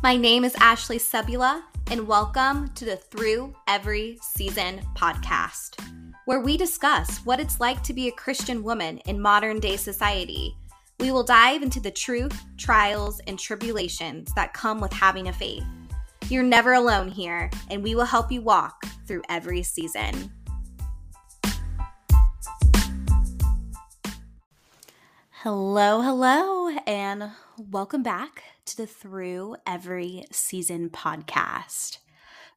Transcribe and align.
My 0.00 0.16
name 0.16 0.44
is 0.44 0.54
Ashley 0.60 0.98
Sebula, 0.98 1.60
and 1.90 2.06
welcome 2.06 2.68
to 2.74 2.84
the 2.84 2.94
Through 2.94 3.52
Every 3.66 4.16
Season 4.22 4.80
podcast, 4.94 5.80
where 6.24 6.38
we 6.38 6.56
discuss 6.56 7.18
what 7.26 7.40
it's 7.40 7.58
like 7.58 7.82
to 7.82 7.92
be 7.92 8.06
a 8.06 8.12
Christian 8.12 8.62
woman 8.62 8.98
in 9.06 9.20
modern 9.20 9.58
day 9.58 9.76
society. 9.76 10.56
We 11.00 11.10
will 11.10 11.24
dive 11.24 11.64
into 11.64 11.80
the 11.80 11.90
truth, 11.90 12.44
trials, 12.56 13.20
and 13.26 13.40
tribulations 13.40 14.32
that 14.34 14.54
come 14.54 14.80
with 14.80 14.92
having 14.92 15.26
a 15.26 15.32
faith. 15.32 15.64
You're 16.28 16.44
never 16.44 16.74
alone 16.74 17.08
here, 17.08 17.50
and 17.68 17.82
we 17.82 17.96
will 17.96 18.04
help 18.04 18.30
you 18.30 18.40
walk 18.40 18.86
through 19.04 19.22
every 19.28 19.64
season. 19.64 20.32
Hello, 25.42 26.02
hello, 26.02 26.68
and 26.86 27.32
welcome 27.58 28.04
back 28.04 28.44
to 28.68 28.76
the 28.76 28.86
Through 28.86 29.56
Every 29.66 30.24
Season 30.30 30.90
podcast. 30.90 31.98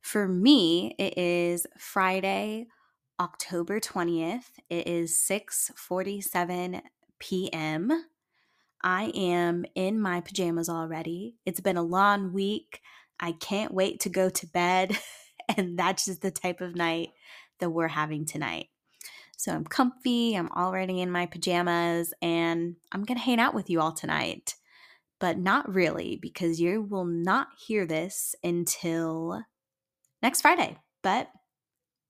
For 0.01 0.27
me, 0.27 0.93
it 0.99 1.17
is 1.17 1.65
Friday, 1.77 2.67
October 3.17 3.79
20th. 3.79 4.59
It 4.69 4.87
is 4.87 5.17
6:47 5.25 6.81
p.m. 7.19 8.07
I 8.83 9.05
am 9.15 9.63
in 9.73 10.01
my 10.01 10.19
pajamas 10.19 10.67
already. 10.67 11.37
It's 11.45 11.61
been 11.61 11.77
a 11.77 11.81
long 11.81 12.33
week. 12.33 12.81
I 13.17 13.31
can't 13.31 13.73
wait 13.73 14.01
to 14.01 14.09
go 14.09 14.27
to 14.29 14.47
bed, 14.47 14.97
and 15.55 15.79
that's 15.79 16.03
just 16.03 16.21
the 16.21 16.31
type 16.31 16.59
of 16.59 16.75
night 16.75 17.11
that 17.59 17.69
we're 17.69 17.87
having 17.87 18.25
tonight. 18.25 18.67
So 19.37 19.53
I'm 19.53 19.63
comfy, 19.63 20.35
I'm 20.35 20.51
already 20.51 20.99
in 20.99 21.09
my 21.09 21.25
pajamas, 21.25 22.13
and 22.21 22.75
I'm 22.91 23.05
gonna 23.05 23.21
hang 23.21 23.39
out 23.39 23.53
with 23.53 23.69
you 23.69 23.79
all 23.79 23.93
tonight. 23.93 24.55
But 25.21 25.37
not 25.37 25.73
really, 25.73 26.19
because 26.21 26.59
you 26.59 26.81
will 26.81 27.05
not 27.05 27.47
hear 27.65 27.85
this 27.85 28.35
until 28.43 29.41
next 30.21 30.41
Friday. 30.41 30.77
But 31.01 31.29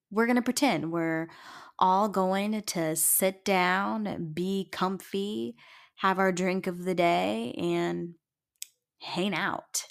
we're 0.09 0.25
gonna 0.25 0.41
pretend 0.41 0.91
we're 0.91 1.29
all 1.77 2.07
going 2.09 2.61
to 2.61 2.95
sit 2.95 3.43
down, 3.43 4.31
be 4.33 4.69
comfy, 4.71 5.55
have 5.95 6.19
our 6.19 6.31
drink 6.31 6.67
of 6.67 6.85
the 6.85 6.95
day, 6.95 7.53
and 7.57 8.15
hang 8.99 9.33
out. 9.33 9.85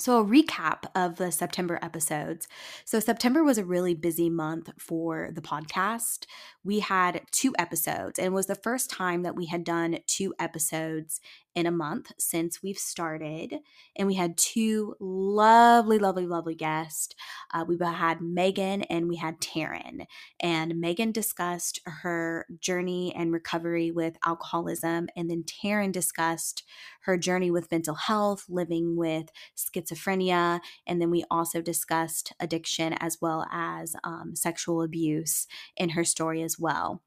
So, 0.00 0.18
a 0.18 0.24
recap 0.24 0.84
of 0.94 1.16
the 1.16 1.30
September 1.30 1.78
episodes. 1.82 2.48
So, 2.86 3.00
September 3.00 3.44
was 3.44 3.58
a 3.58 3.66
really 3.66 3.94
busy 3.94 4.30
month 4.30 4.70
for 4.78 5.30
the 5.34 5.42
podcast. 5.42 6.24
We 6.64 6.80
had 6.80 7.20
two 7.32 7.54
episodes, 7.58 8.18
and 8.18 8.26
it 8.26 8.32
was 8.32 8.46
the 8.46 8.54
first 8.54 8.88
time 8.88 9.24
that 9.24 9.36
we 9.36 9.46
had 9.46 9.62
done 9.62 9.98
two 10.06 10.32
episodes 10.38 11.20
in 11.54 11.66
a 11.66 11.70
month 11.70 12.12
since 12.18 12.62
we've 12.62 12.78
started. 12.78 13.56
And 13.96 14.06
we 14.06 14.14
had 14.14 14.36
two 14.36 14.94
lovely, 15.00 15.98
lovely, 15.98 16.26
lovely 16.26 16.54
guests. 16.54 17.14
Uh, 17.52 17.64
we 17.66 17.76
had 17.80 18.20
Megan 18.20 18.82
and 18.82 19.08
we 19.08 19.16
had 19.16 19.40
Taryn. 19.40 20.06
And 20.40 20.80
Megan 20.80 21.12
discussed 21.12 21.80
her 21.84 22.46
journey 22.60 23.14
and 23.14 23.32
recovery 23.32 23.90
with 23.90 24.16
alcoholism. 24.24 25.08
And 25.16 25.30
then 25.30 25.44
Taryn 25.44 25.92
discussed 25.92 26.62
her 27.02 27.16
journey 27.16 27.50
with 27.50 27.70
mental 27.70 27.94
health, 27.94 28.46
living 28.48 28.96
with 28.96 29.30
schizophrenia. 29.56 30.60
And 30.86 31.00
then 31.00 31.10
we 31.10 31.24
also 31.30 31.60
discussed 31.60 32.32
addiction 32.38 32.94
as 32.94 33.18
well 33.20 33.46
as 33.50 33.96
um, 34.04 34.36
sexual 34.36 34.82
abuse 34.82 35.46
in 35.76 35.90
her 35.90 36.04
story 36.04 36.42
as 36.42 36.58
well. 36.58 37.02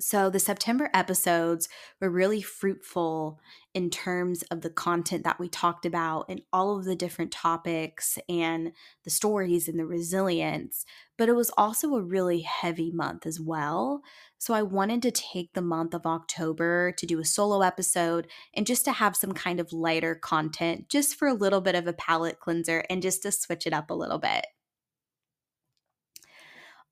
So 0.00 0.28
the 0.28 0.40
September 0.40 0.90
episodes 0.92 1.68
were 2.00 2.10
really 2.10 2.42
fruitful 2.42 3.38
in 3.74 3.90
terms 3.90 4.42
of 4.44 4.60
the 4.60 4.70
content 4.70 5.24
that 5.24 5.38
we 5.38 5.48
talked 5.48 5.86
about 5.86 6.26
and 6.28 6.42
all 6.52 6.76
of 6.76 6.84
the 6.84 6.96
different 6.96 7.30
topics 7.30 8.18
and 8.28 8.72
the 9.04 9.10
stories 9.10 9.68
and 9.68 9.78
the 9.78 9.86
resilience. 9.86 10.84
But 11.16 11.28
it 11.28 11.36
was 11.36 11.50
also 11.56 11.94
a 11.94 12.02
really 12.02 12.40
heavy 12.40 12.90
month 12.90 13.24
as 13.24 13.38
well. 13.38 14.02
So 14.38 14.52
I 14.52 14.62
wanted 14.62 15.00
to 15.02 15.10
take 15.10 15.52
the 15.52 15.62
month 15.62 15.94
of 15.94 16.06
October 16.06 16.92
to 16.92 17.06
do 17.06 17.20
a 17.20 17.24
solo 17.24 17.62
episode 17.62 18.26
and 18.54 18.66
just 18.66 18.84
to 18.86 18.92
have 18.92 19.14
some 19.16 19.32
kind 19.32 19.60
of 19.60 19.72
lighter 19.72 20.14
content, 20.14 20.88
just 20.88 21.14
for 21.14 21.28
a 21.28 21.34
little 21.34 21.60
bit 21.60 21.76
of 21.76 21.86
a 21.86 21.92
palate 21.92 22.40
cleanser 22.40 22.84
and 22.90 23.00
just 23.00 23.22
to 23.22 23.32
switch 23.32 23.66
it 23.66 23.72
up 23.72 23.90
a 23.90 23.94
little 23.94 24.18
bit. 24.18 24.46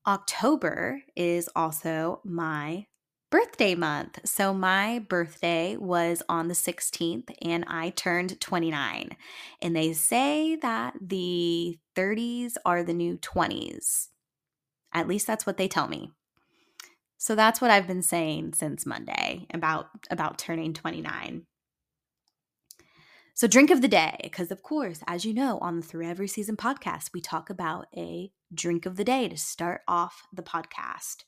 October 0.06 1.00
is 1.14 1.48
also 1.54 2.20
my 2.24 2.86
birthday 3.32 3.74
month. 3.74 4.20
So 4.24 4.52
my 4.52 4.98
birthday 5.08 5.76
was 5.78 6.22
on 6.28 6.48
the 6.48 6.54
16th 6.54 7.34
and 7.40 7.64
I 7.66 7.88
turned 7.88 8.38
29. 8.38 9.16
And 9.62 9.74
they 9.74 9.94
say 9.94 10.56
that 10.56 10.94
the 11.00 11.78
30s 11.96 12.56
are 12.66 12.84
the 12.84 12.92
new 12.92 13.16
20s. 13.16 14.08
At 14.92 15.08
least 15.08 15.26
that's 15.26 15.46
what 15.46 15.56
they 15.56 15.66
tell 15.66 15.88
me. 15.88 16.12
So 17.16 17.34
that's 17.34 17.60
what 17.60 17.70
I've 17.70 17.86
been 17.86 18.02
saying 18.02 18.52
since 18.52 18.84
Monday 18.84 19.46
about 19.54 19.86
about 20.10 20.38
turning 20.38 20.74
29. 20.74 21.46
So 23.32 23.46
drink 23.46 23.70
of 23.70 23.80
the 23.80 23.88
day 23.88 24.18
because 24.22 24.50
of 24.50 24.62
course, 24.62 25.00
as 25.06 25.24
you 25.24 25.32
know, 25.32 25.58
on 25.60 25.76
the 25.76 25.86
Through 25.86 26.06
Every 26.06 26.28
Season 26.28 26.56
podcast, 26.56 27.14
we 27.14 27.22
talk 27.22 27.48
about 27.48 27.86
a 27.96 28.30
drink 28.52 28.84
of 28.84 28.96
the 28.96 29.04
day 29.04 29.28
to 29.28 29.38
start 29.38 29.80
off 29.88 30.26
the 30.34 30.42
podcast. 30.42 31.24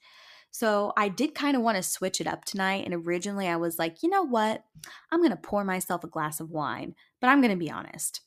So 0.55 0.93
I 0.97 1.09
did 1.09 1.35
kind 1.35 1.57
of 1.57 1.65
want 1.65 1.79
to 1.79 1.83
switch 1.83 2.21
it 2.21 2.29
up 2.29 2.45
tonight. 2.45 2.85
And 2.85 2.95
originally 2.95 3.49
I 3.49 3.57
was 3.57 3.77
like, 3.77 4.05
you 4.05 4.09
know 4.09 4.23
what? 4.23 4.63
I'm 5.11 5.19
going 5.19 5.33
to 5.33 5.37
pour 5.37 5.65
myself 5.65 6.05
a 6.05 6.09
glass 6.09 6.39
of 6.39 6.53
wine. 6.53 6.95
But 7.21 7.27
I'm 7.27 7.41
going 7.41 7.51
to 7.51 7.57
be 7.57 7.73
honest. 7.73 8.21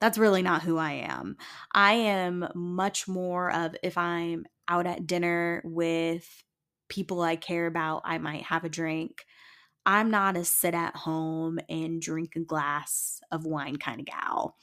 That's 0.00 0.18
really 0.18 0.42
not 0.42 0.62
who 0.62 0.78
I 0.78 0.92
am. 0.92 1.36
I 1.74 1.94
am 1.94 2.46
much 2.54 3.08
more 3.08 3.52
of 3.52 3.74
if 3.82 3.98
I'm 3.98 4.46
out 4.68 4.86
at 4.86 5.08
dinner 5.08 5.62
with 5.64 6.28
people 6.88 7.20
I 7.22 7.34
care 7.34 7.66
about, 7.66 8.02
I 8.04 8.18
might 8.18 8.44
have 8.44 8.62
a 8.62 8.68
drink. 8.68 9.24
I'm 9.84 10.12
not 10.12 10.36
a 10.36 10.44
sit 10.44 10.74
at 10.74 10.94
home 10.94 11.58
and 11.68 12.00
drink 12.00 12.36
a 12.36 12.40
glass 12.40 13.20
of 13.32 13.46
wine 13.46 13.78
kind 13.78 13.98
of 13.98 14.06
gal 14.06 14.54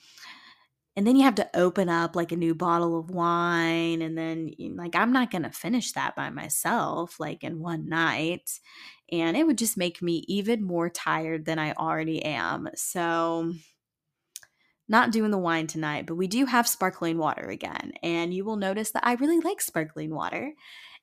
and 0.99 1.07
then 1.07 1.15
you 1.15 1.23
have 1.23 1.35
to 1.35 1.49
open 1.53 1.87
up 1.87 2.13
like 2.13 2.33
a 2.33 2.35
new 2.35 2.53
bottle 2.53 2.99
of 2.99 3.09
wine 3.09 4.01
and 4.01 4.17
then 4.17 4.51
like 4.75 4.97
i'm 4.97 5.13
not 5.13 5.31
going 5.31 5.43
to 5.43 5.49
finish 5.49 5.93
that 5.93 6.13
by 6.13 6.29
myself 6.29 7.21
like 7.21 7.41
in 7.41 7.61
one 7.61 7.87
night 7.87 8.59
and 9.09 9.37
it 9.37 9.47
would 9.47 9.57
just 9.57 9.77
make 9.77 10.01
me 10.01 10.25
even 10.27 10.61
more 10.61 10.89
tired 10.89 11.45
than 11.45 11.57
i 11.57 11.71
already 11.71 12.21
am. 12.25 12.67
So 12.75 13.53
not 14.89 15.11
doing 15.13 15.31
the 15.31 15.37
wine 15.37 15.67
tonight 15.67 16.05
but 16.05 16.15
we 16.15 16.27
do 16.27 16.45
have 16.45 16.67
sparkling 16.67 17.17
water 17.17 17.47
again 17.47 17.93
and 18.03 18.33
you 18.33 18.43
will 18.43 18.57
notice 18.57 18.91
that 18.91 19.07
i 19.07 19.13
really 19.13 19.39
like 19.39 19.61
sparkling 19.61 20.13
water 20.13 20.51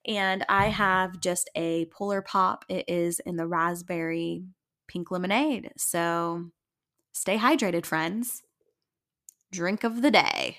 and 0.07 0.45
i 0.51 0.67
have 0.67 1.21
just 1.21 1.49
a 1.57 1.87
polar 1.87 2.21
pop. 2.21 2.67
It 2.69 2.85
is 2.87 3.19
in 3.21 3.37
the 3.37 3.47
raspberry 3.47 4.45
pink 4.89 5.11
lemonade. 5.11 5.73
So 5.79 6.51
stay 7.13 7.39
hydrated 7.39 7.87
friends 7.87 8.43
drink 9.57 9.85
of 9.85 10.03
the 10.03 10.11
day. 10.11 10.59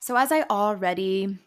So, 0.00 0.16
as 0.16 0.32
I 0.32 0.42
already 0.50 1.38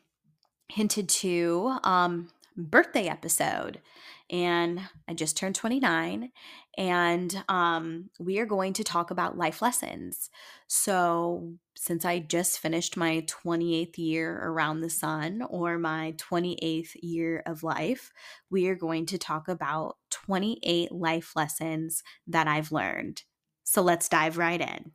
hinted 0.69 1.09
to, 1.09 1.77
um, 1.83 2.29
birthday 2.55 3.07
episode, 3.07 3.81
and 4.29 4.79
I 5.07 5.13
just 5.13 5.35
turned 5.35 5.55
29, 5.55 6.31
and 6.77 7.43
um, 7.49 8.09
we 8.19 8.39
are 8.39 8.45
going 8.45 8.73
to 8.73 8.83
talk 8.83 9.11
about 9.11 9.37
life 9.37 9.61
lessons. 9.61 10.29
So, 10.67 11.55
since 11.77 12.05
I 12.05 12.19
just 12.19 12.59
finished 12.59 12.97
my 12.97 13.25
28th 13.27 13.97
year 13.97 14.39
around 14.43 14.81
the 14.81 14.89
sun 14.89 15.41
or 15.49 15.77
my 15.77 16.13
28th 16.17 16.95
year 17.01 17.43
of 17.45 17.63
life, 17.63 18.11
we 18.49 18.67
are 18.67 18.75
going 18.75 19.05
to 19.07 19.17
talk 19.17 19.47
about 19.47 19.97
28 20.11 20.91
life 20.91 21.33
lessons 21.35 22.03
that 22.27 22.47
I've 22.47 22.71
learned. 22.71 23.23
So, 23.63 23.81
let's 23.81 24.07
dive 24.09 24.37
right 24.37 24.61
in. 24.61 24.91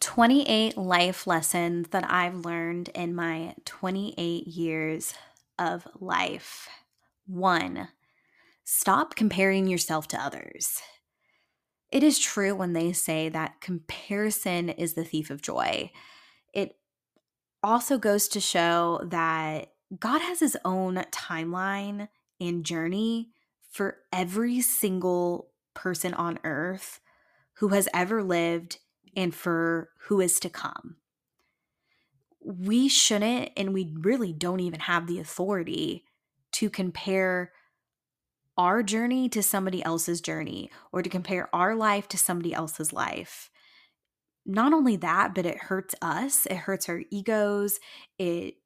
28 0.00 0.76
life 0.76 1.26
lessons 1.26 1.88
that 1.88 2.08
I've 2.08 2.44
learned 2.44 2.88
in 2.90 3.14
my 3.14 3.54
28 3.64 4.46
years 4.46 5.14
of 5.58 5.88
life. 5.98 6.68
One, 7.26 7.88
stop 8.64 9.16
comparing 9.16 9.66
yourself 9.66 10.06
to 10.08 10.20
others. 10.20 10.80
It 11.94 12.02
is 12.02 12.18
true 12.18 12.56
when 12.56 12.72
they 12.72 12.92
say 12.92 13.28
that 13.28 13.60
comparison 13.60 14.68
is 14.68 14.94
the 14.94 15.04
thief 15.04 15.30
of 15.30 15.40
joy. 15.40 15.92
It 16.52 16.76
also 17.62 17.98
goes 17.98 18.26
to 18.28 18.40
show 18.40 19.00
that 19.04 19.70
God 19.96 20.20
has 20.20 20.40
his 20.40 20.56
own 20.64 20.96
timeline 21.12 22.08
and 22.40 22.66
journey 22.66 23.30
for 23.70 23.98
every 24.12 24.60
single 24.60 25.50
person 25.72 26.12
on 26.14 26.40
earth 26.42 26.98
who 27.58 27.68
has 27.68 27.88
ever 27.94 28.24
lived 28.24 28.78
and 29.16 29.32
for 29.32 29.90
who 30.08 30.20
is 30.20 30.40
to 30.40 30.50
come. 30.50 30.96
We 32.44 32.88
shouldn't, 32.88 33.50
and 33.56 33.72
we 33.72 33.94
really 34.00 34.32
don't 34.32 34.58
even 34.58 34.80
have 34.80 35.06
the 35.06 35.20
authority 35.20 36.06
to 36.54 36.68
compare 36.70 37.52
our 38.56 38.82
journey 38.82 39.28
to 39.28 39.42
somebody 39.42 39.84
else's 39.84 40.20
journey 40.20 40.70
or 40.92 41.02
to 41.02 41.10
compare 41.10 41.54
our 41.54 41.74
life 41.74 42.08
to 42.08 42.18
somebody 42.18 42.54
else's 42.54 42.92
life. 42.92 43.50
Not 44.46 44.72
only 44.72 44.96
that, 44.96 45.34
but 45.34 45.46
it 45.46 45.56
hurts 45.56 45.94
us, 46.02 46.46
it 46.46 46.56
hurts 46.56 46.88
our 46.88 47.02
egos, 47.10 47.80
it 48.18 48.56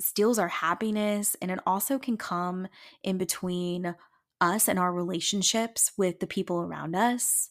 steals 0.00 0.38
our 0.38 0.48
happiness, 0.48 1.36
and 1.40 1.50
it 1.50 1.60
also 1.66 1.98
can 1.98 2.16
come 2.16 2.66
in 3.02 3.16
between 3.16 3.94
us 4.40 4.68
and 4.68 4.78
our 4.78 4.92
relationships 4.92 5.92
with 5.96 6.20
the 6.20 6.26
people 6.26 6.60
around 6.60 6.94
us. 6.96 7.50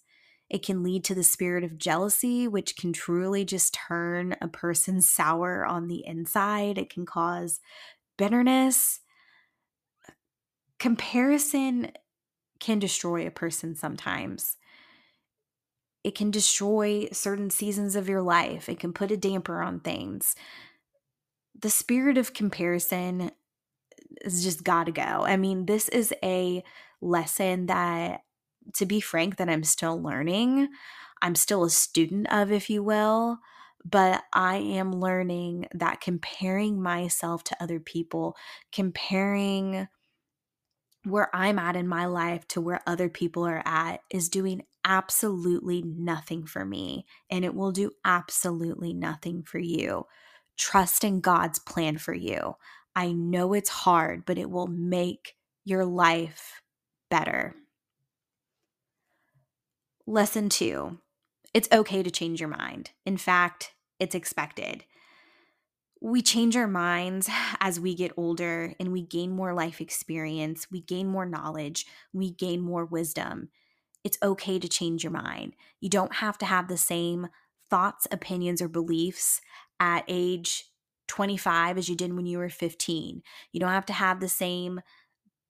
It 0.49 0.63
can 0.63 0.83
lead 0.83 1.03
to 1.05 1.15
the 1.15 1.23
spirit 1.23 1.63
of 1.63 1.77
jealousy, 1.77 2.47
which 2.47 2.75
can 2.75 2.93
truly 2.93 3.45
just 3.45 3.73
turn 3.73 4.35
a 4.41 4.47
person 4.47 5.01
sour 5.01 5.65
on 5.65 5.87
the 5.87 6.05
inside. 6.05 6.77
It 6.77 6.89
can 6.89 7.05
cause 7.05 7.59
bitterness. 8.17 8.99
Comparison 10.83 11.93
can 12.59 12.77
destroy 12.77 13.25
a 13.25 13.31
person 13.31 13.73
sometimes. 13.73 14.57
It 16.03 16.13
can 16.13 16.29
destroy 16.29 17.07
certain 17.13 17.51
seasons 17.51 17.95
of 17.95 18.09
your 18.09 18.21
life. 18.21 18.67
It 18.67 18.81
can 18.81 18.91
put 18.91 19.09
a 19.09 19.15
damper 19.15 19.61
on 19.61 19.79
things. 19.79 20.35
The 21.57 21.69
spirit 21.69 22.17
of 22.17 22.33
comparison 22.33 23.31
has 24.25 24.43
just 24.43 24.65
got 24.65 24.87
to 24.87 24.91
go. 24.91 25.01
I 25.01 25.37
mean, 25.37 25.67
this 25.67 25.87
is 25.87 26.13
a 26.21 26.61
lesson 26.99 27.67
that 27.67 28.23
to 28.73 28.85
be 28.85 28.99
frank, 28.99 29.37
that 29.37 29.47
I'm 29.47 29.63
still 29.63 30.01
learning. 30.01 30.67
I'm 31.21 31.35
still 31.35 31.63
a 31.63 31.69
student 31.69 32.27
of, 32.29 32.51
if 32.51 32.69
you 32.69 32.83
will, 32.83 33.37
but 33.85 34.21
I 34.33 34.57
am 34.57 34.91
learning 34.91 35.67
that 35.75 36.01
comparing 36.01 36.81
myself 36.81 37.45
to 37.45 37.63
other 37.63 37.79
people, 37.79 38.35
comparing 38.73 39.87
where 41.03 41.33
I'm 41.35 41.59
at 41.59 41.75
in 41.75 41.87
my 41.87 42.05
life 42.05 42.47
to 42.49 42.61
where 42.61 42.81
other 42.87 43.09
people 43.09 43.45
are 43.45 43.61
at, 43.65 44.01
is 44.09 44.29
doing 44.29 44.63
absolutely 44.85 45.81
nothing 45.81 46.45
for 46.45 46.65
me. 46.65 47.05
And 47.29 47.43
it 47.43 47.55
will 47.55 47.71
do 47.71 47.91
absolutely 48.05 48.93
nothing 48.93 49.43
for 49.43 49.59
you. 49.59 50.05
Trust 50.57 51.03
in 51.03 51.19
God's 51.19 51.59
plan 51.59 51.97
for 51.97 52.13
you. 52.13 52.55
I 52.95 53.11
know 53.11 53.53
it's 53.53 53.69
hard, 53.69 54.25
but 54.25 54.37
it 54.37 54.49
will 54.49 54.67
make 54.67 55.35
your 55.65 55.85
life 55.85 56.61
better. 57.09 57.55
Lesson 60.05 60.49
two 60.49 60.99
it's 61.53 61.69
okay 61.71 62.01
to 62.01 62.09
change 62.09 62.39
your 62.39 62.49
mind. 62.49 62.91
In 63.05 63.15
fact, 63.15 63.75
it's 63.99 64.15
expected. 64.15 64.85
We 66.05 66.21
change 66.21 66.57
our 66.57 66.67
minds 66.67 67.29
as 67.61 67.79
we 67.79 67.95
get 67.95 68.11
older 68.17 68.73
and 68.77 68.91
we 68.91 69.03
gain 69.03 69.31
more 69.31 69.53
life 69.53 69.79
experience, 69.79 70.67
we 70.69 70.81
gain 70.81 71.07
more 71.07 71.25
knowledge, 71.25 71.85
we 72.11 72.29
gain 72.29 72.59
more 72.59 72.83
wisdom. 72.83 73.47
It's 74.03 74.17
okay 74.21 74.59
to 74.59 74.67
change 74.67 75.05
your 75.05 75.13
mind. 75.13 75.55
You 75.79 75.89
don't 75.89 76.15
have 76.15 76.37
to 76.39 76.45
have 76.45 76.67
the 76.67 76.75
same 76.75 77.29
thoughts, 77.69 78.05
opinions, 78.11 78.61
or 78.61 78.67
beliefs 78.67 79.39
at 79.79 80.03
age 80.09 80.65
25 81.07 81.77
as 81.77 81.87
you 81.87 81.95
did 81.95 82.13
when 82.13 82.25
you 82.25 82.37
were 82.37 82.49
15. 82.49 83.21
You 83.53 83.59
don't 83.61 83.69
have 83.69 83.85
to 83.85 83.93
have 83.93 84.19
the 84.19 84.27
same 84.27 84.81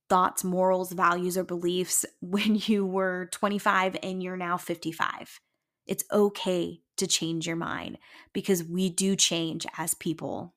thoughts, 0.08 0.44
morals, 0.44 0.94
values, 0.94 1.36
or 1.36 1.44
beliefs 1.44 2.06
when 2.22 2.62
you 2.68 2.86
were 2.86 3.28
25 3.32 3.98
and 4.04 4.22
you're 4.22 4.38
now 4.38 4.58
55. 4.58 5.40
It's 5.88 6.04
okay 6.12 6.82
to 6.98 7.08
change 7.08 7.48
your 7.48 7.56
mind 7.56 7.98
because 8.34 8.64
we 8.64 8.90
do 8.90 9.16
change 9.16 9.66
as 9.78 9.94
people. 9.94 10.54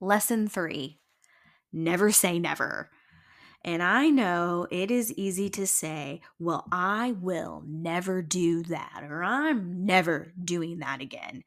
Lesson 0.00 0.48
three 0.48 1.00
never 1.72 2.10
say 2.12 2.38
never. 2.38 2.90
And 3.66 3.82
I 3.82 4.10
know 4.10 4.66
it 4.70 4.90
is 4.90 5.12
easy 5.12 5.48
to 5.50 5.66
say, 5.66 6.20
well, 6.38 6.66
I 6.70 7.12
will 7.12 7.62
never 7.66 8.20
do 8.20 8.62
that, 8.64 9.02
or 9.08 9.24
I'm 9.24 9.86
never 9.86 10.32
doing 10.44 10.80
that 10.80 11.00
again 11.00 11.44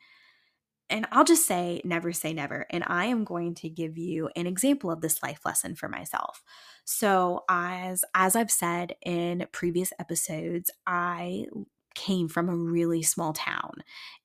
and 0.89 1.05
I'll 1.11 1.23
just 1.23 1.45
say 1.45 1.81
never 1.83 2.13
say 2.13 2.33
never. 2.33 2.65
And 2.69 2.83
I 2.87 3.05
am 3.05 3.23
going 3.23 3.55
to 3.55 3.69
give 3.69 3.97
you 3.97 4.29
an 4.35 4.47
example 4.47 4.91
of 4.91 5.01
this 5.01 5.21
life 5.21 5.41
lesson 5.45 5.75
for 5.75 5.89
myself. 5.89 6.43
So, 6.89 7.43
as 7.49 8.05
as 8.15 8.37
I've 8.37 8.49
said 8.49 8.95
in 9.05 9.45
previous 9.51 9.91
episodes, 9.99 10.71
I 10.87 11.47
came 11.95 12.29
from 12.29 12.47
a 12.47 12.55
really 12.55 13.03
small 13.03 13.33
town. 13.33 13.73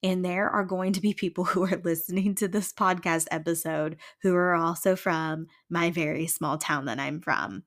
And 0.01 0.25
there 0.25 0.49
are 0.49 0.65
going 0.65 0.93
to 0.93 1.01
be 1.01 1.13
people 1.13 1.43
who 1.47 1.65
are 1.65 1.81
listening 1.83 2.37
to 2.37 2.47
this 2.47 2.73
podcast 2.73 3.27
episode 3.33 3.97
who 4.23 4.33
are 4.37 4.55
also 4.55 4.95
from 4.95 5.49
my 5.69 5.91
very 5.91 6.29
small 6.29 6.57
town 6.57 6.85
that 6.85 7.01
I'm 7.01 7.21
from. 7.21 7.65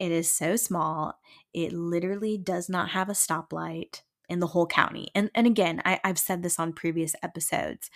It 0.00 0.10
is 0.10 0.32
so 0.32 0.56
small, 0.56 1.14
it 1.54 1.72
literally 1.72 2.38
does 2.38 2.68
not 2.68 2.90
have 2.90 3.08
a 3.08 3.12
stoplight 3.12 4.02
in 4.28 4.40
the 4.40 4.48
whole 4.48 4.66
county. 4.66 5.10
And, 5.14 5.30
and 5.32 5.46
again, 5.46 5.80
I, 5.84 6.00
I've 6.02 6.18
said 6.18 6.42
this 6.42 6.58
on 6.58 6.72
previous 6.72 7.14
episodes, 7.22 7.88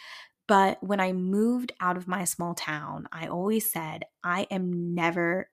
but 0.46 0.82
when 0.82 1.00
I 1.00 1.12
moved 1.12 1.72
out 1.80 1.96
of 1.96 2.06
my 2.06 2.24
small 2.24 2.54
town, 2.54 3.08
I 3.12 3.26
always 3.26 3.70
said, 3.72 4.04
I 4.22 4.46
am 4.50 4.94
never 4.94 5.48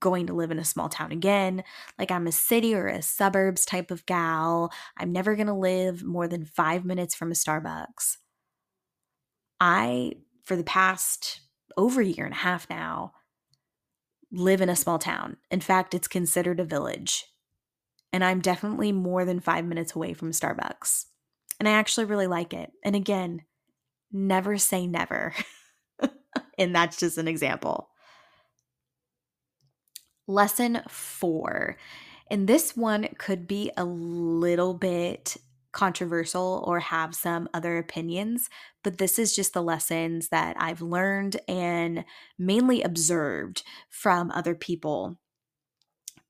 going 0.00 0.26
to 0.26 0.32
live 0.32 0.50
in 0.50 0.58
a 0.58 0.64
small 0.64 0.88
town 0.88 1.12
again. 1.12 1.62
Like 1.98 2.10
I'm 2.10 2.26
a 2.26 2.32
city 2.32 2.74
or 2.74 2.86
a 2.86 3.02
suburbs 3.02 3.64
type 3.64 3.90
of 3.90 4.06
gal. 4.06 4.72
I'm 4.96 5.12
never 5.12 5.36
going 5.36 5.46
to 5.46 5.54
live 5.54 6.02
more 6.02 6.26
than 6.26 6.44
five 6.44 6.84
minutes 6.84 7.14
from 7.14 7.30
a 7.30 7.34
Starbucks. 7.34 8.16
I, 9.60 10.12
for 10.44 10.56
the 10.56 10.64
past 10.64 11.40
over 11.76 12.00
a 12.00 12.06
year 12.06 12.24
and 12.24 12.34
a 12.34 12.38
half 12.38 12.68
now, 12.70 13.12
live 14.32 14.60
in 14.60 14.68
a 14.68 14.76
small 14.76 14.98
town. 14.98 15.36
In 15.50 15.60
fact, 15.60 15.94
it's 15.94 16.08
considered 16.08 16.60
a 16.60 16.64
village 16.64 17.26
and 18.12 18.24
I'm 18.24 18.40
definitely 18.40 18.92
more 18.92 19.24
than 19.24 19.40
five 19.40 19.64
minutes 19.64 19.94
away 19.94 20.14
from 20.14 20.32
Starbucks. 20.32 21.06
And 21.58 21.68
I 21.68 21.72
actually 21.72 22.06
really 22.06 22.26
like 22.26 22.52
it. 22.52 22.72
And 22.84 22.96
again, 22.96 23.42
never 24.12 24.58
say 24.58 24.86
never. 24.86 25.34
and 26.58 26.74
that's 26.74 26.98
just 26.98 27.18
an 27.18 27.28
example. 27.28 27.89
Lesson 30.30 30.82
four. 30.88 31.76
And 32.30 32.46
this 32.46 32.76
one 32.76 33.08
could 33.18 33.46
be 33.48 33.70
a 33.76 33.84
little 33.84 34.74
bit 34.74 35.36
controversial 35.72 36.64
or 36.66 36.80
have 36.80 37.14
some 37.14 37.48
other 37.54 37.78
opinions, 37.78 38.48
but 38.82 38.98
this 38.98 39.18
is 39.18 39.34
just 39.34 39.52
the 39.54 39.62
lessons 39.62 40.28
that 40.28 40.56
I've 40.58 40.82
learned 40.82 41.40
and 41.48 42.04
mainly 42.38 42.82
observed 42.82 43.62
from 43.88 44.30
other 44.32 44.54
people 44.54 45.18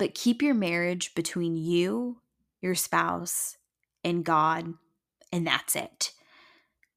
but 0.01 0.15
keep 0.15 0.41
your 0.41 0.55
marriage 0.55 1.15
between 1.15 1.57
you, 1.57 2.23
your 2.63 2.75
spouse, 2.75 3.59
and 4.03 4.25
God, 4.25 4.73
and 5.31 5.47
that's 5.47 5.77
it. 5.77 6.13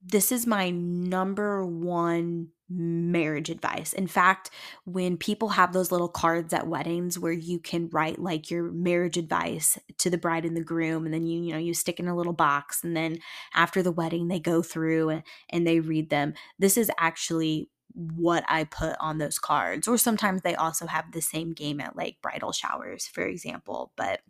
This 0.06 0.32
is 0.32 0.46
my 0.46 0.70
number 0.70 1.66
one 1.66 2.50
marriage 2.70 3.50
advice. 3.50 3.94
In 3.94 4.08
fact, 4.08 4.50
when 4.86 5.16
people 5.16 5.50
have 5.50 5.74
those 5.74 5.92
little 5.92 6.08
cards 6.10 6.54
at 6.54 6.68
weddings 6.68 7.20
where 7.20 7.32
you 7.32 7.60
can 7.60 7.90
write 7.90 8.20
like 8.20 8.50
your 8.50 8.72
marriage 8.72 9.16
advice 9.16 9.78
to 10.00 10.10
the 10.10 10.18
bride 10.18 10.44
and 10.46 10.58
the 10.58 10.64
groom 10.64 11.06
and 11.06 11.14
then 11.14 11.26
you 11.26 11.42
you 11.42 11.52
know 11.52 11.60
you 11.60 11.74
stick 11.74 12.00
in 12.00 12.08
a 12.08 12.16
little 12.16 12.34
box 12.34 12.84
and 12.84 12.98
then 12.98 13.20
after 13.54 13.84
the 13.84 13.92
wedding 13.92 14.28
they 14.28 14.40
go 14.40 14.62
through 14.62 15.10
and, 15.10 15.24
and 15.50 15.68
they 15.68 15.80
read 15.80 16.10
them. 16.10 16.34
This 16.58 16.78
is 16.78 16.92
actually 16.98 17.70
what 17.94 18.44
I 18.48 18.64
put 18.64 18.96
on 19.00 19.20
those 19.20 19.38
cards. 19.40 19.88
Or 19.88 19.98
sometimes 19.98 20.42
they 20.42 20.56
also 20.56 20.88
have 20.88 21.12
the 21.12 21.22
same 21.22 21.54
game 21.54 21.80
at 21.80 21.96
like 21.96 22.22
bridal 22.22 22.52
showers, 22.52 23.06
for 23.06 23.24
example. 23.24 23.92
But 23.96 24.22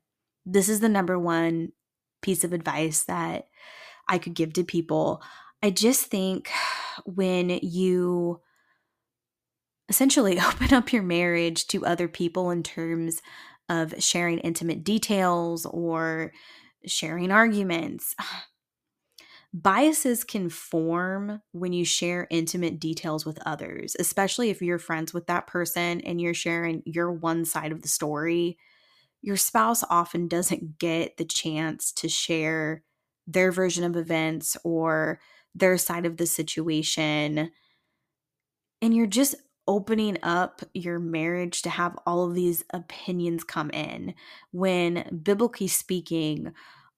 this 0.46 0.68
is 0.70 0.82
the 0.82 0.90
number 0.90 1.18
one 1.18 1.72
piece 2.22 2.44
of 2.44 2.54
advice 2.54 3.04
that 3.04 3.48
I 4.08 4.18
could 4.18 4.34
give 4.34 4.54
to 4.54 4.64
people. 4.64 5.22
I 5.64 5.70
just 5.70 6.08
think 6.08 6.52
when 7.06 7.50
you 7.50 8.42
essentially 9.90 10.40
open 10.48 10.74
up 10.74 10.92
your 10.92 11.04
marriage 11.04 11.68
to 11.68 11.86
other 11.86 12.08
people 12.08 12.52
in 12.52 12.64
terms 12.64 13.22
of 13.70 13.96
sharing 14.04 14.40
intimate 14.40 14.84
details 14.84 15.66
or 15.66 16.34
sharing 16.86 17.32
arguments, 17.32 18.16
Biases 19.56 20.24
can 20.24 20.50
form 20.50 21.40
when 21.52 21.74
you 21.74 21.86
share 21.86 22.26
intimate 22.32 22.80
details 22.80 23.24
with 23.24 23.38
others, 23.46 23.96
especially 24.00 24.50
if 24.50 24.64
you're 24.64 24.80
friends 24.80 25.14
with 25.14 25.28
that 25.28 25.46
person 25.46 26.02
and 26.02 26.20
you're 26.20 26.34
sharing 26.34 26.82
your 26.88 27.12
one 27.12 27.46
side 27.46 27.72
of 27.72 27.84
the 27.84 27.88
story. 27.88 28.58
Your 29.22 29.38
spouse 29.38 29.84
often 29.92 30.28
doesn't 30.28 30.80
get 30.80 31.18
the 31.18 31.26
chance 31.26 31.92
to 31.94 32.10
share 32.10 32.84
their 33.28 33.52
version 33.52 33.84
of 33.84 33.96
events 33.96 34.58
or 34.64 35.20
their 35.56 35.78
side 35.78 36.06
of 36.06 36.18
the 36.18 36.26
situation. 36.26 37.52
And 38.82 38.96
you're 38.96 39.08
just 39.08 39.36
opening 39.68 40.18
up 40.24 40.62
your 40.74 41.00
marriage 41.00 41.62
to 41.62 41.70
have 41.70 41.98
all 42.06 42.26
of 42.26 42.36
these 42.36 42.64
opinions 42.72 43.44
come 43.44 43.70
in 43.70 44.14
when, 44.52 45.22
biblically 45.24 45.68
speaking, 45.68 46.54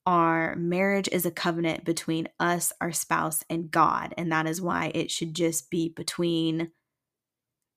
our 0.08 0.56
marriage 0.56 1.10
is 1.12 1.26
a 1.26 1.32
covenant 1.32 1.84
between 1.84 2.28
us, 2.40 2.72
our 2.82 2.92
spouse, 2.92 3.44
and 3.50 3.72
God. 3.72 4.14
And 4.18 4.32
that 4.32 4.48
is 4.48 4.62
why 4.62 4.92
it 4.94 5.12
should 5.12 5.34
just 5.34 5.70
be 5.70 5.90
between 5.90 6.72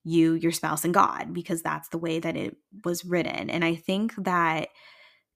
you, 0.04 0.35
your 0.35 0.52
spouse, 0.52 0.85
and 0.85 0.94
God, 0.94 1.32
because 1.32 1.62
that's 1.62 1.88
the 1.88 1.99
way 1.99 2.18
that 2.18 2.37
it 2.37 2.56
was 2.85 3.04
written. 3.04 3.50
And 3.50 3.64
I 3.64 3.75
think 3.75 4.14
that 4.16 4.68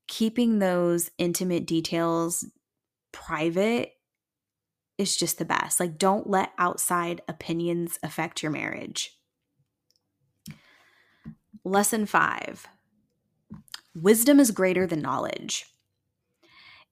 keeping 0.08 0.58
those 0.58 1.10
intimate 1.18 1.66
details 1.66 2.44
private 3.12 3.92
is 5.02 5.16
just 5.16 5.38
the 5.38 5.44
best. 5.44 5.78
Like, 5.78 5.98
don't 5.98 6.30
let 6.30 6.52
outside 6.58 7.20
opinions 7.28 7.98
affect 8.02 8.42
your 8.42 8.52
marriage. 8.52 9.18
Lesson 11.64 12.06
five 12.06 12.66
wisdom 13.94 14.40
is 14.40 14.50
greater 14.50 14.86
than 14.86 15.02
knowledge. 15.02 15.66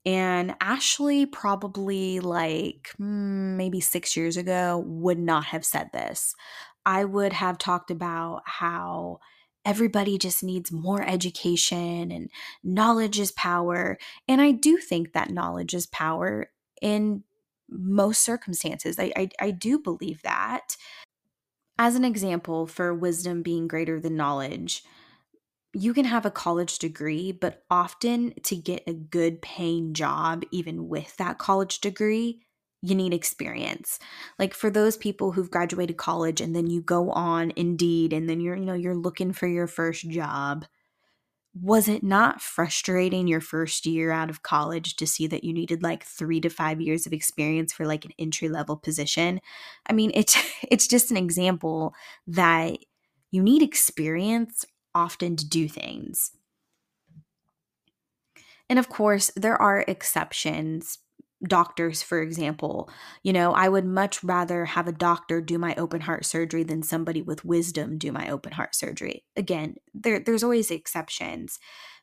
And 0.07 0.55
Ashley, 0.61 1.27
probably 1.27 2.21
like 2.21 2.91
hmm, 2.97 3.57
maybe 3.57 3.81
six 3.81 4.17
years 4.17 4.37
ago, 4.37 4.83
would 4.87 5.19
not 5.19 5.47
have 5.47 5.65
said 5.65 5.91
this. 5.93 6.35
I 6.87 7.05
would 7.05 7.33
have 7.33 7.59
talked 7.59 7.91
about 7.91 8.43
how 8.47 9.21
everybody 9.65 10.17
just 10.17 10.43
needs 10.43 10.73
more 10.73 11.03
education 11.03 12.11
and 12.11 12.31
knowledge 12.65 13.21
is 13.21 13.33
power. 13.33 13.99
And 14.27 14.41
I 14.41 14.53
do 14.53 14.79
think 14.79 15.13
that 15.13 15.31
knowledge 15.31 15.75
is 15.75 15.87
power 15.87 16.51
in 16.81 17.25
most 17.71 18.23
circumstances. 18.23 18.99
I, 18.99 19.13
I, 19.17 19.29
I 19.41 19.51
do 19.51 19.79
believe 19.79 20.23
that. 20.23 20.77
As 21.79 21.95
an 21.95 22.05
example 22.05 22.67
for 22.67 22.93
wisdom 22.93 23.43
being 23.43 23.67
greater 23.67 23.99
than 24.01 24.17
knowledge, 24.17 24.85
you 25.73 25.95
can 25.95 26.05
have 26.05 26.27
a 26.27 26.31
college 26.31 26.79
degree, 26.79 27.33
but 27.33 27.65
often 27.71 28.35
to 28.43 28.57
get 28.57 28.83
a 28.87 28.93
good 28.93 29.41
paying 29.41 29.95
job, 29.95 30.43
even 30.51 30.89
with 30.89 31.17
that 31.17 31.39
college 31.39 31.81
degree, 31.81 32.43
you 32.83 32.95
need 32.95 33.15
experience. 33.15 33.99
Like 34.39 34.55
for 34.55 34.71
those 34.71 34.97
people 34.97 35.33
who've 35.33 35.51
graduated 35.51 35.97
college 35.97 36.41
and 36.41 36.57
then 36.57 36.67
you 36.67 36.81
go 36.81 37.11
on 37.11 37.53
Indeed 37.57 38.13
and 38.13 38.29
then 38.29 38.41
you're, 38.41 38.57
you 38.57 38.65
know, 38.65 38.75
you're 38.75 38.97
looking 38.97 39.33
for 39.33 39.47
your 39.47 39.67
first 39.67 40.09
job. 40.09 40.65
Was 41.53 41.89
it 41.89 42.05
not 42.05 42.41
frustrating 42.41 43.27
your 43.27 43.41
first 43.41 43.85
year 43.85 44.13
out 44.13 44.31
of 44.31 44.43
college 44.43 44.95
to 44.97 45.07
see 45.07 45.27
that 45.27 45.43
you 45.43 45.53
needed 45.53 45.83
like 45.83 46.05
3 46.05 46.41
to 46.43 46.49
5 46.49 46.81
years 46.81 47.07
of 47.07 47.13
experience 47.13 47.73
for 47.73 47.87
like 47.87 48.05
an 48.05 48.13
entry 48.19 48.49
level 48.49 48.77
position? 48.77 49.41
I 49.87 49.93
mean, 49.93 50.13
it's 50.15 50.37
it's 50.71 50.87
just 50.87 51.11
an 51.11 51.17
example 51.17 51.95
that 52.29 52.79
you 53.33 53.43
need 53.43 53.63
experience 53.63 54.65
often 54.95 55.37
to 55.37 55.49
do 55.49 55.69
things. 55.69 56.33
And 58.69 58.79
of 58.79 58.89
course, 58.89 59.31
there 59.37 59.61
are 59.61 59.85
exceptions. 59.89 60.99
Doctors, 61.47 62.03
for 62.03 62.21
example, 62.21 62.91
you 63.23 63.33
know, 63.33 63.53
I 63.55 63.71
would 63.71 63.87
much 63.87 64.23
rather 64.23 64.67
have 64.67 64.87
a 64.87 64.93
doctor 64.93 65.41
do 65.41 65.59
my 65.59 65.75
open 65.77 66.03
heart 66.03 66.27
surgery 66.27 66.65
than 66.65 66.83
somebody 66.83 67.23
with 67.23 67.47
wisdom 67.47 67.97
do 67.97 68.13
my 68.13 68.29
open 68.29 68.53
heart 68.53 68.75
surgery. 68.75 69.25
Again, 69.37 69.77
there, 69.95 70.21
there's 70.21 70.43
always 70.43 70.71
exceptions, 70.71 71.59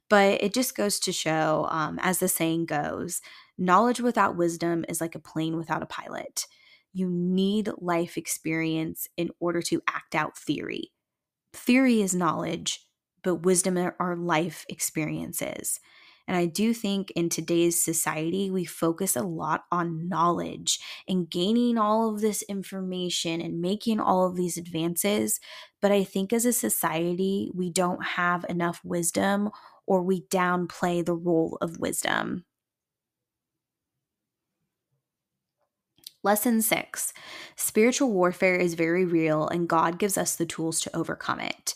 but 0.09 0.41
it 0.41 0.55
just 0.55 0.75
goes 0.75 0.99
to 1.01 1.11
show, 1.11 1.67
um, 1.69 1.99
as 2.01 2.17
the 2.17 2.27
saying 2.27 2.65
goes, 2.65 3.21
knowledge 3.59 3.99
without 3.99 4.35
wisdom 4.37 4.85
is 4.89 5.01
like 5.01 5.13
a 5.13 5.19
plane 5.19 5.55
without 5.55 5.83
a 5.83 5.87
pilot. 5.87 6.47
You 6.91 7.07
need 7.07 7.69
life 7.77 8.17
experience 8.17 9.07
in 9.17 9.29
order 9.39 9.61
to 9.63 9.83
act 9.87 10.15
out 10.15 10.35
theory. 10.35 10.93
Theory 11.53 12.01
is 12.01 12.15
knowledge, 12.15 12.87
but 13.23 13.35
wisdom 13.35 13.77
are 13.77 14.15
life 14.15 14.65
experiences. 14.69 15.79
And 16.27 16.35
I 16.35 16.45
do 16.45 16.73
think 16.73 17.11
in 17.11 17.29
today's 17.29 17.81
society, 17.81 18.51
we 18.51 18.65
focus 18.65 19.15
a 19.15 19.23
lot 19.23 19.63
on 19.71 20.09
knowledge 20.09 20.79
and 21.07 21.29
gaining 21.29 21.77
all 21.77 22.13
of 22.13 22.21
this 22.21 22.41
information 22.43 23.39
and 23.41 23.61
making 23.61 23.99
all 23.99 24.27
of 24.27 24.35
these 24.35 24.57
advances. 24.57 25.39
But 25.81 25.91
I 25.91 26.03
think 26.03 26.33
as 26.33 26.45
a 26.45 26.53
society, 26.53 27.49
we 27.53 27.69
don't 27.71 28.03
have 28.03 28.45
enough 28.49 28.81
wisdom 28.83 29.49
or 29.85 30.01
we 30.03 30.23
downplay 30.23 31.05
the 31.05 31.15
role 31.15 31.57
of 31.61 31.79
wisdom. 31.79 32.45
Lesson 36.23 36.61
six 36.61 37.13
spiritual 37.55 38.11
warfare 38.11 38.55
is 38.55 38.73
very 38.75 39.05
real, 39.05 39.47
and 39.47 39.67
God 39.69 39.97
gives 39.99 40.17
us 40.17 40.35
the 40.35 40.45
tools 40.45 40.79
to 40.81 40.95
overcome 40.95 41.39
it. 41.39 41.73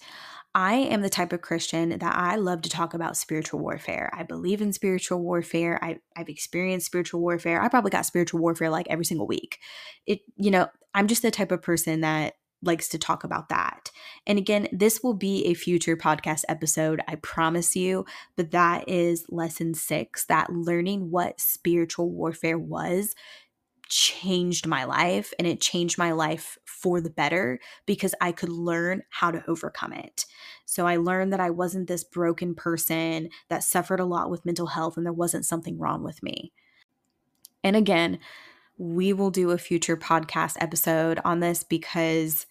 I 0.53 0.73
am 0.73 1.01
the 1.01 1.09
type 1.09 1.31
of 1.31 1.41
Christian 1.41 1.89
that 1.89 2.15
I 2.15 2.35
love 2.35 2.61
to 2.63 2.69
talk 2.69 2.93
about 2.93 3.15
spiritual 3.15 3.61
warfare. 3.61 4.11
I 4.13 4.23
believe 4.23 4.61
in 4.61 4.73
spiritual 4.73 5.21
warfare. 5.21 5.79
I, 5.81 5.99
I've 6.15 6.27
experienced 6.27 6.87
spiritual 6.87 7.21
warfare. 7.21 7.61
I 7.61 7.69
probably 7.69 7.91
got 7.91 8.05
spiritual 8.05 8.41
warfare 8.41 8.69
like 8.69 8.87
every 8.89 9.05
single 9.05 9.27
week. 9.27 9.59
It, 10.05 10.19
you 10.35 10.51
know, 10.51 10.67
I'm 10.93 11.07
just 11.07 11.21
the 11.21 11.31
type 11.31 11.53
of 11.53 11.61
person 11.61 12.01
that 12.01 12.35
likes 12.63 12.87
to 12.89 12.99
talk 12.99 13.23
about 13.23 13.49
that. 13.49 13.91
And 14.27 14.37
again, 14.37 14.67
this 14.71 15.01
will 15.01 15.13
be 15.13 15.45
a 15.45 15.53
future 15.53 15.97
podcast 15.97 16.43
episode, 16.47 17.01
I 17.07 17.15
promise 17.15 17.75
you. 17.75 18.05
But 18.35 18.51
that 18.51 18.87
is 18.87 19.25
lesson 19.29 19.73
six 19.73 20.25
that 20.25 20.51
learning 20.51 21.11
what 21.11 21.39
spiritual 21.39 22.11
warfare 22.11 22.59
was 22.59 23.15
changed 23.91 24.65
my 24.65 24.85
life 24.85 25.33
and 25.37 25.45
it 25.45 25.59
changed 25.59 25.97
my 25.97 26.13
life 26.13 26.57
for 26.65 27.01
the 27.01 27.09
better 27.09 27.59
because 27.85 28.15
I 28.21 28.31
could 28.31 28.49
learn 28.49 29.03
how 29.09 29.31
to 29.31 29.43
overcome 29.47 29.91
it. 29.91 30.25
So 30.65 30.87
I 30.87 30.95
learned 30.95 31.33
that 31.33 31.41
I 31.41 31.49
wasn't 31.49 31.87
this 31.87 32.05
broken 32.05 32.55
person 32.55 33.29
that 33.49 33.63
suffered 33.63 33.99
a 33.99 34.05
lot 34.05 34.29
with 34.29 34.45
mental 34.45 34.67
health 34.67 34.95
and 34.95 35.05
there 35.05 35.11
wasn't 35.11 35.45
something 35.45 35.77
wrong 35.77 36.03
with 36.03 36.23
me. 36.23 36.53
And 37.63 37.75
again, 37.75 38.19
we 38.77 39.11
will 39.11 39.29
do 39.29 39.51
a 39.51 39.57
future 39.57 39.97
podcast 39.97 40.55
episode 40.59 41.19
on 41.25 41.41
this 41.41 41.63
because 41.63 42.47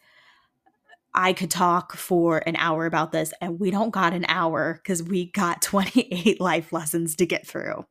I 1.15 1.33
could 1.33 1.51
talk 1.51 1.97
for 1.97 2.39
an 2.47 2.55
hour 2.57 2.85
about 2.85 3.13
this 3.13 3.33
and 3.41 3.59
we 3.59 3.71
don't 3.71 3.91
got 3.91 4.13
an 4.13 4.27
hour 4.29 4.75
because 4.75 5.03
we 5.03 5.31
got 5.33 5.63
28 5.63 6.39
life 6.39 6.73
lessons 6.73 7.17
to 7.17 7.27
get 7.27 7.47
through. 7.47 7.87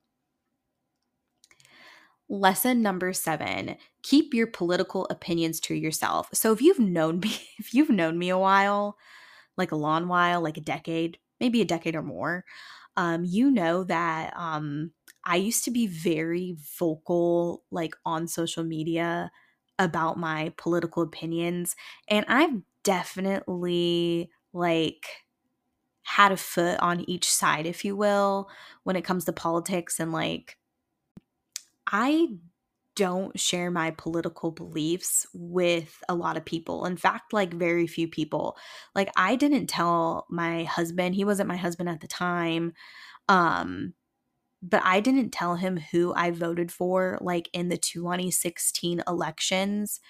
Lesson 2.31 2.81
number 2.83 3.11
seven 3.11 3.75
keep 4.03 4.33
your 4.35 4.45
political 4.47 5.07
opinions 5.09 5.59
to 5.61 5.73
yourself. 5.73 6.29
So, 6.33 6.51
if 6.53 6.61
you've 6.61 6.79
known 6.79 7.19
me, 7.23 7.31
if 7.57 7.73
you've 7.73 7.89
known 7.89 8.17
me 8.19 8.29
a 8.29 8.37
while, 8.37 8.97
like 9.57 9.71
a 9.71 9.75
long 9.77 10.07
while, 10.07 10.41
like 10.41 10.57
a 10.57 10.61
decade, 10.61 11.19
maybe 11.39 11.61
a 11.61 11.65
decade 11.65 11.95
or 11.95 12.03
more, 12.03 12.45
um, 12.97 13.25
you 13.25 13.51
know 13.51 13.83
that 13.85 14.33
um, 14.37 14.93
I 15.25 15.37
used 15.37 15.63
to 15.65 15.71
be 15.71 15.87
very 15.87 16.57
vocal, 16.79 17.63
like 17.71 17.95
on 18.05 18.27
social 18.27 18.63
media 18.63 19.31
about 19.79 20.17
my 20.19 20.53
political 20.57 21.03
opinions. 21.03 21.75
And 22.09 22.25
I've 22.29 22.61
definitely, 22.83 24.31
like, 24.53 25.07
had 26.03 26.31
a 26.31 26.37
foot 26.37 26.79
on 26.79 27.09
each 27.09 27.29
side, 27.31 27.65
if 27.65 27.85
you 27.85 27.95
will, 27.95 28.49
when 28.83 28.95
it 28.95 29.03
comes 29.05 29.25
to 29.25 29.33
politics 29.33 29.99
and 29.99 30.13
like 30.13 30.57
I 31.91 32.27
don't 32.95 33.39
share 33.39 33.71
my 33.71 33.91
political 33.91 34.51
beliefs 34.51 35.25
with 35.33 36.03
a 36.09 36.15
lot 36.15 36.37
of 36.37 36.45
people. 36.45 36.85
In 36.85 36.97
fact, 36.97 37.31
like 37.33 37.53
very 37.53 37.87
few 37.87 38.07
people. 38.07 38.57
Like 38.93 39.09
I 39.15 39.35
didn't 39.35 39.67
tell 39.67 40.25
my 40.29 40.65
husband, 40.65 41.15
he 41.15 41.23
wasn't 41.23 41.47
my 41.47 41.55
husband 41.55 41.89
at 41.89 42.01
the 42.01 42.07
time. 42.07 42.73
Um 43.29 43.93
but 44.61 44.81
I 44.83 44.99
didn't 44.99 45.31
tell 45.31 45.55
him 45.55 45.77
who 45.77 46.13
I 46.13 46.31
voted 46.31 46.71
for 46.71 47.17
like 47.21 47.49
in 47.53 47.69
the 47.69 47.77
2016 47.77 49.01
elections 49.07 50.01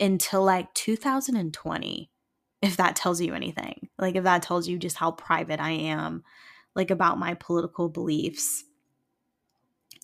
until 0.00 0.42
like 0.42 0.72
2020 0.74 2.10
if 2.62 2.76
that 2.78 2.96
tells 2.96 3.20
you 3.20 3.34
anything. 3.34 3.88
Like 3.98 4.16
if 4.16 4.24
that 4.24 4.42
tells 4.42 4.66
you 4.66 4.78
just 4.78 4.96
how 4.96 5.12
private 5.12 5.60
I 5.60 5.70
am 5.72 6.24
like 6.74 6.90
about 6.90 7.18
my 7.18 7.34
political 7.34 7.88
beliefs. 7.88 8.64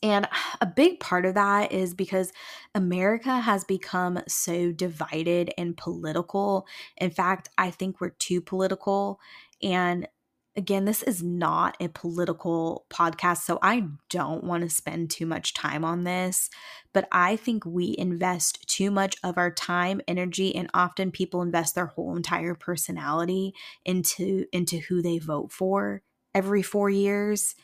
And 0.02 0.26
a 0.60 0.66
big 0.66 0.98
part 0.98 1.26
of 1.26 1.34
that 1.34 1.72
is 1.72 1.94
because 1.94 2.32
America 2.74 3.40
has 3.40 3.64
become 3.64 4.20
so 4.26 4.72
divided 4.72 5.52
and 5.58 5.76
political. 5.76 6.66
In 6.96 7.10
fact, 7.10 7.50
I 7.58 7.70
think 7.70 8.00
we're 8.00 8.10
too 8.10 8.40
political. 8.40 9.20
And 9.62 10.08
again, 10.56 10.86
this 10.86 11.02
is 11.02 11.22
not 11.22 11.76
a 11.80 11.88
political 11.88 12.86
podcast, 12.90 13.38
so 13.38 13.58
I 13.62 13.88
don't 14.08 14.42
want 14.42 14.62
to 14.62 14.70
spend 14.70 15.10
too 15.10 15.26
much 15.26 15.52
time 15.52 15.84
on 15.84 16.04
this. 16.04 16.48
But 16.94 17.06
I 17.12 17.36
think 17.36 17.64
we 17.66 17.94
invest 17.98 18.66
too 18.68 18.90
much 18.90 19.16
of 19.22 19.36
our 19.36 19.50
time, 19.50 20.00
energy, 20.08 20.54
and 20.56 20.70
often 20.72 21.12
people 21.12 21.42
invest 21.42 21.74
their 21.74 21.86
whole 21.86 22.16
entire 22.16 22.54
personality 22.54 23.52
into 23.84 24.46
into 24.50 24.78
who 24.78 25.02
they 25.02 25.18
vote 25.18 25.52
for 25.52 26.02
every 26.34 26.62
four 26.62 26.88
years 26.88 27.54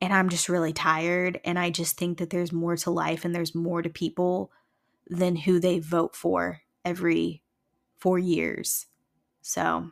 and 0.00 0.12
I'm 0.12 0.28
just 0.28 0.48
really 0.48 0.72
tired. 0.72 1.40
And 1.44 1.58
I 1.58 1.70
just 1.70 1.96
think 1.96 2.18
that 2.18 2.30
there's 2.30 2.52
more 2.52 2.76
to 2.76 2.90
life 2.90 3.24
and 3.24 3.34
there's 3.34 3.54
more 3.54 3.82
to 3.82 3.90
people 3.90 4.50
than 5.08 5.36
who 5.36 5.60
they 5.60 5.78
vote 5.78 6.14
for 6.14 6.60
every 6.84 7.42
four 7.98 8.18
years. 8.18 8.86
So 9.42 9.90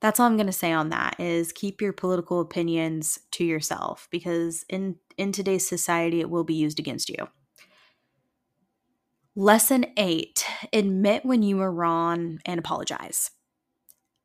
that's 0.00 0.18
all 0.18 0.26
I'm 0.26 0.36
going 0.36 0.46
to 0.46 0.52
say 0.52 0.72
on 0.72 0.90
that 0.90 1.18
is 1.18 1.52
keep 1.52 1.80
your 1.80 1.92
political 1.92 2.40
opinions 2.40 3.18
to 3.32 3.44
yourself 3.44 4.08
because 4.10 4.64
in 4.68 4.96
in 5.16 5.32
today's 5.32 5.66
society 5.66 6.20
it 6.20 6.30
will 6.30 6.44
be 6.44 6.54
used 6.54 6.78
against 6.78 7.08
you. 7.08 7.28
Lesson 9.34 9.86
eight 9.96 10.44
admit 10.72 11.24
when 11.24 11.42
you 11.42 11.56
were 11.56 11.72
wrong 11.72 12.40
and 12.44 12.58
apologize. 12.58 13.30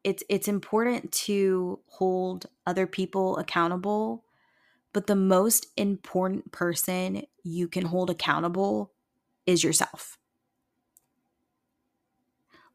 It's, 0.04 0.24
it's 0.30 0.48
important 0.48 1.12
to 1.12 1.80
hold 1.88 2.48
other 2.66 2.88
people 2.88 3.38
accountable, 3.38 4.24
but 4.94 5.08
the 5.08 5.16
most 5.16 5.68
important 5.78 6.52
person 6.52 7.24
you 7.44 7.68
can 7.68 7.86
hold 7.86 8.10
accountable 8.10 8.94
is 9.46 9.64
yourself. 9.64 10.18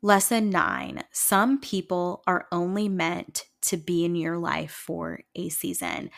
Lesson 0.04 0.50
nine 0.50 1.04
some 1.12 1.61
people 1.61 2.23
are 2.26 2.47
only 2.50 2.88
meant 2.88 3.47
to 3.61 3.76
be 3.76 4.04
in 4.04 4.16
your 4.16 4.37
life 4.37 4.73
for 4.73 5.21
a 5.37 5.49
season. 5.49 6.11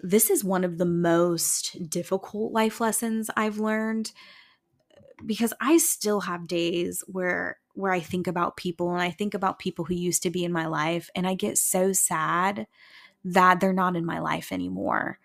This 0.00 0.30
is 0.30 0.44
one 0.44 0.64
of 0.64 0.78
the 0.78 0.86
most 0.86 1.90
difficult 1.90 2.52
life 2.52 2.80
lessons 2.80 3.30
I've 3.36 3.58
learned 3.58 4.12
because 5.24 5.52
I 5.60 5.78
still 5.78 6.20
have 6.20 6.46
days 6.46 7.02
where 7.06 7.58
where 7.74 7.92
I 7.92 8.00
think 8.00 8.26
about 8.26 8.56
people 8.56 8.92
and 8.92 9.02
I 9.02 9.10
think 9.10 9.34
about 9.34 9.58
people 9.58 9.84
who 9.84 9.94
used 9.94 10.22
to 10.22 10.30
be 10.30 10.44
in 10.44 10.52
my 10.52 10.66
life 10.66 11.10
and 11.14 11.26
I 11.26 11.34
get 11.34 11.58
so 11.58 11.92
sad 11.92 12.66
that 13.24 13.60
they're 13.60 13.72
not 13.72 13.96
in 13.96 14.04
my 14.06 14.20
life 14.20 14.52
anymore. 14.52 15.18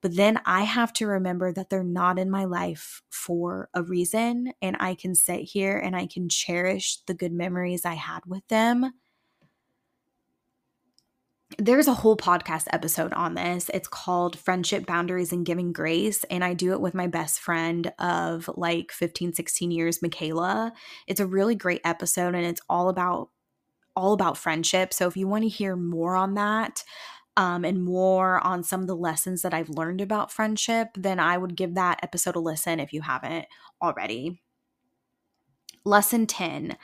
But 0.00 0.14
then 0.16 0.40
I 0.44 0.62
have 0.62 0.92
to 0.94 1.06
remember 1.06 1.52
that 1.52 1.70
they're 1.70 1.82
not 1.82 2.18
in 2.18 2.30
my 2.30 2.44
life 2.44 3.02
for 3.10 3.68
a 3.74 3.82
reason. 3.82 4.52
And 4.62 4.76
I 4.78 4.94
can 4.94 5.14
sit 5.14 5.40
here 5.40 5.76
and 5.76 5.96
I 5.96 6.06
can 6.06 6.28
cherish 6.28 6.98
the 7.06 7.14
good 7.14 7.32
memories 7.32 7.84
I 7.84 7.94
had 7.94 8.20
with 8.26 8.46
them. 8.48 8.92
There's 11.58 11.88
a 11.88 11.94
whole 11.94 12.16
podcast 12.16 12.66
episode 12.72 13.12
on 13.14 13.34
this. 13.34 13.70
It's 13.72 13.88
called 13.88 14.38
Friendship 14.38 14.86
Boundaries 14.86 15.32
and 15.32 15.46
Giving 15.46 15.72
Grace. 15.72 16.22
And 16.24 16.44
I 16.44 16.54
do 16.54 16.72
it 16.72 16.80
with 16.80 16.94
my 16.94 17.06
best 17.06 17.40
friend 17.40 17.90
of 17.98 18.48
like 18.56 18.92
15, 18.92 19.32
16 19.32 19.70
years, 19.70 20.02
Michaela. 20.02 20.72
It's 21.06 21.20
a 21.20 21.26
really 21.26 21.54
great 21.54 21.80
episode 21.84 22.34
and 22.34 22.44
it's 22.44 22.60
all 22.68 22.88
about 22.88 23.30
all 23.96 24.12
about 24.12 24.38
friendship. 24.38 24.94
So 24.94 25.08
if 25.08 25.16
you 25.16 25.26
want 25.26 25.42
to 25.42 25.48
hear 25.48 25.74
more 25.74 26.14
on 26.14 26.34
that, 26.34 26.84
um, 27.38 27.64
and 27.64 27.84
more 27.84 28.44
on 28.44 28.64
some 28.64 28.80
of 28.80 28.88
the 28.88 28.96
lessons 28.96 29.42
that 29.42 29.54
I've 29.54 29.68
learned 29.68 30.00
about 30.00 30.32
friendship, 30.32 30.88
then 30.96 31.20
I 31.20 31.38
would 31.38 31.54
give 31.54 31.76
that 31.76 32.00
episode 32.02 32.34
a 32.34 32.40
listen 32.40 32.80
if 32.80 32.92
you 32.92 33.00
haven't 33.00 33.46
already. 33.80 34.42
Lesson 35.84 36.26
10. 36.26 36.76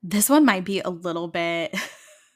This 0.00 0.30
one 0.30 0.44
might 0.44 0.64
be 0.64 0.78
a 0.78 0.90
little 0.90 1.26
bit 1.26 1.74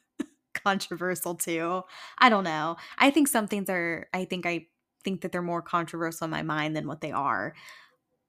controversial 0.64 1.37
too. 1.37 1.83
I 2.18 2.28
don't 2.28 2.42
know. 2.42 2.76
I 2.99 3.11
think 3.11 3.28
some 3.28 3.47
things 3.47 3.71
are, 3.71 4.09
I 4.12 4.25
think 4.25 4.45
I 4.45 4.66
think 5.04 5.21
that 5.21 5.30
they're 5.30 5.40
more 5.40 5.62
controversial 5.62 6.25
in 6.25 6.33
my 6.33 6.42
mind 6.42 6.75
than 6.75 6.88
what 6.88 7.00
they 7.00 7.12
are. 7.12 7.54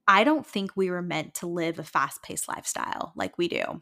I 0.08 0.24
don't 0.24 0.46
think 0.46 0.74
we 0.76 0.92
were 0.92 1.02
meant 1.02 1.34
to 1.36 1.48
live 1.48 1.80
a 1.80 1.84
fast 1.84 2.22
paced 2.22 2.48
lifestyle 2.48 3.14
like 3.16 3.40
we 3.40 3.48
do. 3.48 3.82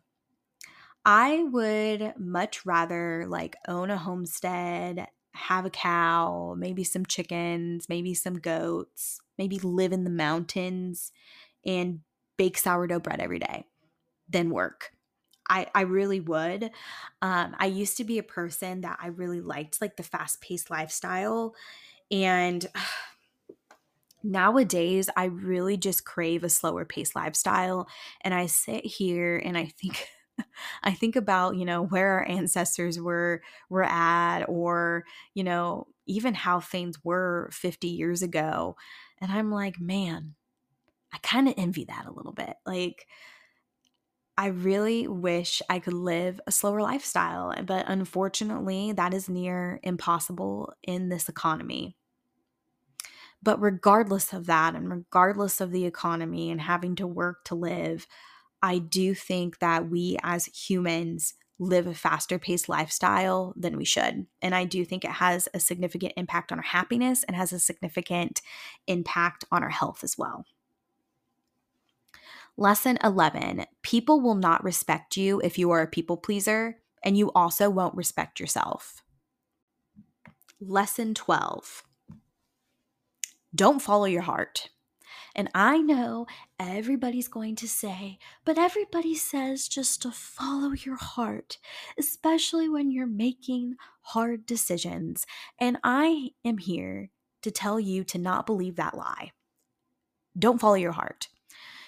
I 1.04 1.44
would 1.52 2.14
much 2.18 2.66
rather 2.66 3.26
like 3.28 3.56
own 3.68 3.90
a 3.90 3.98
homestead, 3.98 5.08
have 5.38 5.66
a 5.66 5.70
cow, 5.70 6.56
maybe 6.58 6.84
some 6.84 7.06
chickens, 7.06 7.88
maybe 7.90 8.14
some 8.14 8.40
goats, 8.40 9.20
maybe 9.38 9.60
live 9.60 9.94
in 9.94 10.04
the 10.04 10.10
mountains 10.10 11.12
and 11.66 12.02
bake 12.38 12.58
sourdough 12.58 13.00
bread 13.00 13.20
every 13.20 13.40
day 13.40 13.66
than 14.30 14.50
work. 14.50 14.92
I, 15.50 15.68
I 15.74 15.82
really 15.82 16.20
would. 16.20 16.72
Um, 17.22 17.56
I 17.58 17.68
used 17.68 17.98
to 17.98 18.04
be 18.04 18.18
a 18.18 18.24
person 18.24 18.82
that 18.82 19.00
I 19.02 19.08
really 19.08 19.42
liked 19.42 19.82
like 19.82 19.96
the 19.96 20.04
fast 20.04 20.42
paced 20.42 20.70
lifestyle. 20.70 21.56
And 22.12 22.66
nowadays, 24.24 25.10
I 25.16 25.26
really 25.26 25.78
just 25.78 26.06
crave 26.06 26.44
a 26.44 26.50
slower 26.50 26.84
paced 26.84 27.16
lifestyle. 27.16 27.88
And 28.22 28.34
I 28.34 28.48
sit 28.48 28.86
here 28.86 29.38
and 29.38 29.58
I 29.58 29.66
think, 29.66 30.10
I 30.84 30.94
think 30.94 31.16
about, 31.16 31.56
you 31.58 31.66
know, 31.66 31.84
where 31.84 32.14
our 32.20 32.28
ancestors 32.28 33.00
were 33.00 33.42
were 33.70 33.84
at 33.84 34.44
or, 34.48 35.06
you 35.34 35.44
know, 35.44 35.88
even 36.06 36.34
how 36.34 36.60
things 36.60 37.04
were 37.04 37.50
50 37.52 37.88
years 37.90 38.22
ago. 38.22 38.76
And 39.20 39.32
I'm 39.32 39.52
like, 39.52 39.80
man, 39.80 40.36
I 41.14 41.20
kind 41.20 41.48
of 41.48 41.56
envy 41.58 41.86
that 41.86 42.06
a 42.08 42.12
little 42.14 42.34
bit. 42.34 42.56
Like 42.66 43.08
I 44.38 44.48
really 44.48 45.08
wish 45.08 45.62
I 45.70 45.80
could 45.80 45.94
live 45.94 46.40
a 46.46 46.52
slower 46.52 46.82
lifestyle, 46.82 47.54
but 47.64 47.86
unfortunately, 47.90 48.92
that 48.92 49.14
is 49.14 49.28
near 49.30 49.80
impossible 49.84 50.74
in 50.84 51.10
this 51.10 51.28
economy. 51.28 51.98
But 53.42 53.62
regardless 53.62 54.34
of 54.34 54.46
that, 54.48 54.76
and 54.76 54.90
regardless 54.90 55.62
of 55.62 55.72
the 55.72 55.86
economy 55.86 56.52
and 56.52 56.62
having 56.62 56.96
to 56.96 57.08
work 57.08 57.44
to 57.46 57.56
live, 57.56 58.08
I 58.62 58.80
do 58.80 59.14
think 59.14 59.60
that 59.60 59.90
we 59.90 60.18
as 60.24 60.46
humans 60.46 61.36
live 61.60 61.88
a 61.88 61.94
faster 61.94 62.38
paced 62.38 62.70
lifestyle 62.70 63.54
than 63.56 63.78
we 63.78 63.86
should. 63.86 64.28
And 64.42 64.54
I 64.54 64.66
do 64.66 64.86
think 64.86 65.04
it 65.04 65.12
has 65.12 65.50
a 65.54 65.60
significant 65.60 66.14
impact 66.16 66.52
on 66.52 66.60
our 66.60 66.64
happiness 66.64 67.24
and 67.24 67.36
has 67.36 67.52
a 67.52 67.60
significant 67.60 68.42
impact 68.86 69.44
on 69.52 69.64
our 69.64 69.70
health 69.70 70.04
as 70.04 70.18
well. 70.18 70.46
Lesson 72.56 72.98
11 73.04 73.66
People 73.82 74.20
will 74.20 74.36
not 74.36 74.64
respect 74.64 75.18
you 75.18 75.40
if 75.44 75.58
you 75.58 75.72
are 75.72 75.82
a 75.82 75.88
people 75.88 76.18
pleaser, 76.18 76.80
and 77.04 77.18
you 77.18 77.32
also 77.34 77.70
won't 77.70 77.96
respect 77.96 78.40
yourself. 78.40 79.04
Lesson 80.60 81.14
12 81.14 81.84
Don't 83.54 83.82
follow 83.82 84.06
your 84.06 84.24
heart. 84.24 84.70
And 85.38 85.50
I 85.54 85.78
know 85.78 86.26
everybody's 86.60 87.28
going 87.28 87.56
to 87.58 87.68
say, 87.68 88.18
but 88.44 88.58
everybody 88.58 89.14
says 89.14 89.68
just 89.68 90.02
to 90.02 90.12
follow 90.12 90.72
your 90.72 90.96
heart, 90.96 91.60
especially 91.98 92.68
when 92.68 92.90
you're 92.90 93.06
making 93.06 93.76
hard 94.02 94.48
decisions. 94.48 95.28
And 95.60 95.78
I 95.84 96.32
am 96.44 96.58
here 96.58 97.12
to 97.44 97.52
tell 97.52 97.80
you 97.80 98.04
to 98.06 98.18
not 98.18 98.48
believe 98.48 98.78
that 98.78 98.98
lie. 98.98 99.32
Don't 100.38 100.60
follow 100.60 100.74
your 100.74 100.92
heart. 100.92 101.28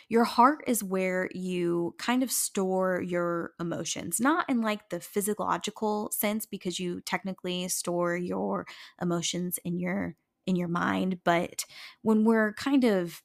Your 0.09 0.23
heart 0.23 0.63
is 0.67 0.83
where 0.83 1.29
you 1.33 1.95
kind 1.99 2.23
of 2.23 2.31
store 2.31 3.01
your 3.01 3.53
emotions, 3.59 4.19
not 4.19 4.47
in 4.49 4.61
like 4.61 4.89
the 4.89 4.99
physiological 4.99 6.11
sense 6.11 6.45
because 6.45 6.79
you 6.79 7.01
technically 7.01 7.67
store 7.67 8.15
your 8.15 8.65
emotions 9.01 9.59
in 9.63 9.79
your 9.79 10.15
in 10.47 10.55
your 10.55 10.67
mind, 10.67 11.19
but 11.23 11.63
when 12.01 12.25
we're 12.25 12.53
kind 12.53 12.83
of 12.83 13.21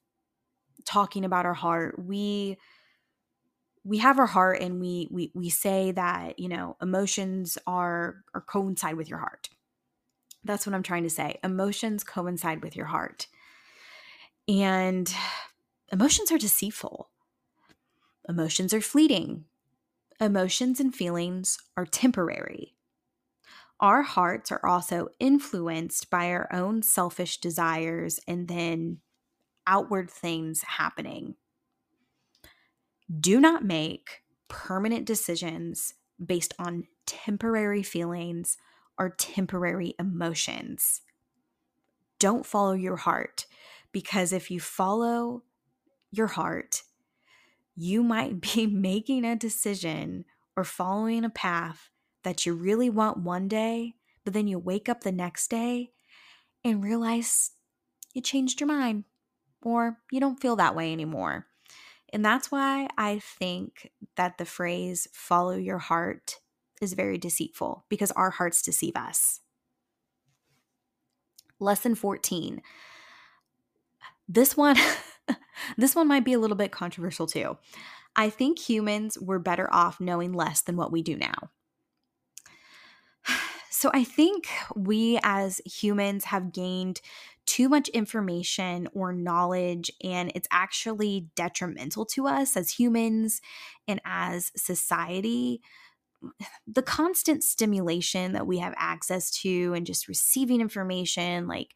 talking 0.85 1.25
about 1.25 1.47
our 1.47 1.55
heart, 1.55 1.99
we 1.99 2.57
we 3.85 3.99
have 3.99 4.19
our 4.19 4.27
heart 4.27 4.61
and 4.61 4.81
we 4.81 5.09
we 5.11 5.31
we 5.35 5.51
say 5.51 5.93
that, 5.93 6.39
you 6.39 6.49
know, 6.49 6.77
emotions 6.81 7.59
are 7.67 8.25
are 8.35 8.41
coincide 8.41 8.97
with 8.97 9.09
your 9.09 9.19
heart. 9.19 9.51
That's 10.43 10.67
what 10.67 10.75
I'm 10.75 10.83
trying 10.83 11.05
to 11.05 11.11
say. 11.11 11.39
Emotions 11.43 12.05
coincide 12.05 12.63
with 12.63 12.77
your 12.77 12.87
heart. 12.87 13.27
And 14.49 15.13
emotions 15.91 16.31
are 16.31 16.39
deceitful. 16.39 17.11
Emotions 18.29 18.75
are 18.75 18.81
fleeting. 18.81 19.45
Emotions 20.21 20.81
and 20.81 20.95
feelings 20.95 21.59
are 21.77 21.87
temporary. 21.87 22.75
Our 23.81 24.03
hearts 24.03 24.53
are 24.53 24.65
also 24.65 25.09
influenced 25.19 26.09
by 26.09 26.31
our 26.31 26.49
own 26.53 26.83
selfish 26.83 27.39
desires 27.39 28.21
and 28.29 28.49
then 28.49 29.01
outward 29.67 30.11
things 30.11 30.63
happening. 30.63 31.37
Do 33.21 33.41
not 33.41 33.65
make 33.65 34.23
permanent 34.49 35.07
decisions 35.07 35.95
based 36.25 36.55
on 36.59 36.87
temporary 37.07 37.83
feelings 37.83 38.57
or 38.99 39.11
temporary 39.11 39.95
emotions. 39.99 41.03
Don't 42.19 42.47
follow 42.47 42.73
your 42.73 42.97
heart 42.97 43.47
because 43.93 44.33
if 44.33 44.51
you 44.51 44.61
follow 44.61 45.43
your 46.11 46.29
heart, 46.29 46.83
you 47.75 48.03
might 48.03 48.41
be 48.55 48.67
making 48.67 49.25
a 49.25 49.37
decision 49.37 50.25
or 50.57 50.65
following 50.65 51.25
a 51.25 51.31
path 51.31 51.91
that 52.23 52.47
you 52.47 52.55
really 52.55 52.89
want 52.89 53.19
one 53.19 53.49
day, 53.49 53.95
but 54.25 54.33
then 54.33 54.47
you 54.47 54.59
wake 54.59 54.89
up 54.89 55.03
the 55.03 55.13
next 55.13 55.49
day 55.49 55.91
and 56.65 56.83
realize 56.83 57.51
you 58.15 58.23
changed 58.23 58.61
your 58.61 58.69
mind 58.69 59.05
or 59.65 59.99
you 60.13 60.21
don't 60.21 60.41
feel 60.41 60.57
that 60.57 60.77
way 60.77 60.93
anymore. 60.93 61.47
And 62.13 62.25
that's 62.25 62.53
why 62.53 62.89
I 62.97 63.19
think 63.19 63.91
that 64.17 64.39
the 64.39 64.45
phrase 64.45 65.09
follow 65.13 65.57
your 65.57 65.79
heart 65.79 66.39
is 66.81 66.93
very 66.93 67.19
deceitful 67.19 67.85
because 67.89 68.13
our 68.13 68.31
hearts 68.31 68.63
deceive 68.63 68.95
us. 68.95 69.41
Lesson 71.59 71.95
14. 71.95 72.63
This 74.29 74.57
one 74.57 74.77
this 75.77 75.95
one 75.97 76.07
might 76.07 76.25
be 76.25 76.35
a 76.35 76.39
little 76.39 76.57
bit 76.57 76.71
controversial 76.71 77.27
too. 77.27 77.57
I 78.17 78.31
think 78.31 78.59
humans 78.59 79.19
were 79.19 79.39
better 79.39 79.73
off 79.73 80.01
knowing 80.01 80.33
less 80.33 80.61
than 80.61 80.77
what 80.77 80.93
we 80.93 81.03
do 81.03 81.17
now. 81.17 81.51
So 83.71 83.91
I 83.93 84.05
think 84.05 84.49
we 84.75 85.19
as 85.25 85.61
humans 85.67 86.25
have 86.25 86.53
gained 86.53 87.03
too 87.47 87.69
much 87.69 87.89
information 87.91 88.89
or 88.93 89.13
knowledge, 89.13 89.91
and 90.03 90.33
it's 90.35 90.49
actually 90.51 91.29
detrimental 91.37 92.07
to 92.07 92.27
us 92.27 92.57
as 92.57 92.71
humans 92.71 93.41
and 93.87 94.01
as 94.05 94.51
society. 94.57 95.61
The 96.67 96.83
constant 96.83 97.45
stimulation 97.45 98.33
that 98.33 98.47
we 98.47 98.59
have 98.59 98.75
access 98.77 99.31
to 99.43 99.75
and 99.75 99.85
just 99.87 100.09
receiving 100.09 100.61
information, 100.61 101.47
like 101.47 101.75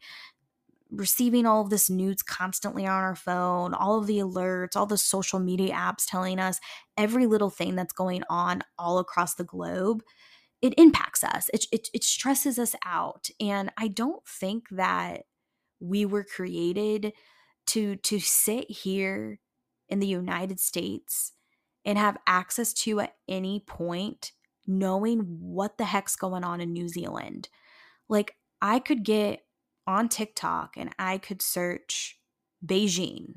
receiving 0.91 1.45
all 1.45 1.61
of 1.61 1.69
this 1.69 1.89
news 1.89 2.23
constantly 2.23 2.87
on 2.87 3.03
our 3.03 3.15
phone, 3.15 3.75
all 3.75 3.99
of 3.99 4.07
the 4.07 4.17
alerts, 4.17 4.75
all 4.75 4.87
the 4.87 4.97
social 4.97 5.39
media 5.39 5.73
apps 5.73 6.05
telling 6.07 6.39
us 6.39 6.59
every 6.97 7.27
little 7.27 7.51
thing 7.51 7.75
that's 7.75 7.93
going 7.93 8.23
on 8.27 8.63
all 8.77 8.97
across 8.97 9.35
the 9.35 9.43
globe, 9.43 10.01
it 10.61 10.73
impacts 10.77 11.23
us. 11.23 11.49
It, 11.53 11.65
it, 11.71 11.89
it 11.93 12.03
stresses 12.03 12.57
us 12.57 12.75
out. 12.83 13.29
And 13.39 13.71
I 13.77 13.87
don't 13.87 14.25
think 14.27 14.67
that 14.71 15.25
we 15.79 16.05
were 16.05 16.23
created 16.23 17.13
to 17.67 17.95
to 17.97 18.19
sit 18.19 18.69
here 18.69 19.39
in 19.87 19.99
the 19.99 20.07
United 20.07 20.59
States 20.59 21.33
and 21.85 21.97
have 21.97 22.17
access 22.27 22.73
to 22.73 22.99
at 22.99 23.15
any 23.27 23.63
point 23.65 24.31
knowing 24.67 25.19
what 25.39 25.77
the 25.77 25.85
heck's 25.85 26.15
going 26.15 26.43
on 26.43 26.61
in 26.61 26.71
New 26.71 26.87
Zealand. 26.87 27.49
Like 28.07 28.35
I 28.61 28.79
could 28.79 29.03
get 29.03 29.41
on 29.87 30.09
TikTok 30.09 30.75
and 30.77 30.91
I 30.99 31.17
could 31.17 31.41
search 31.41 32.19
Beijing 32.65 33.35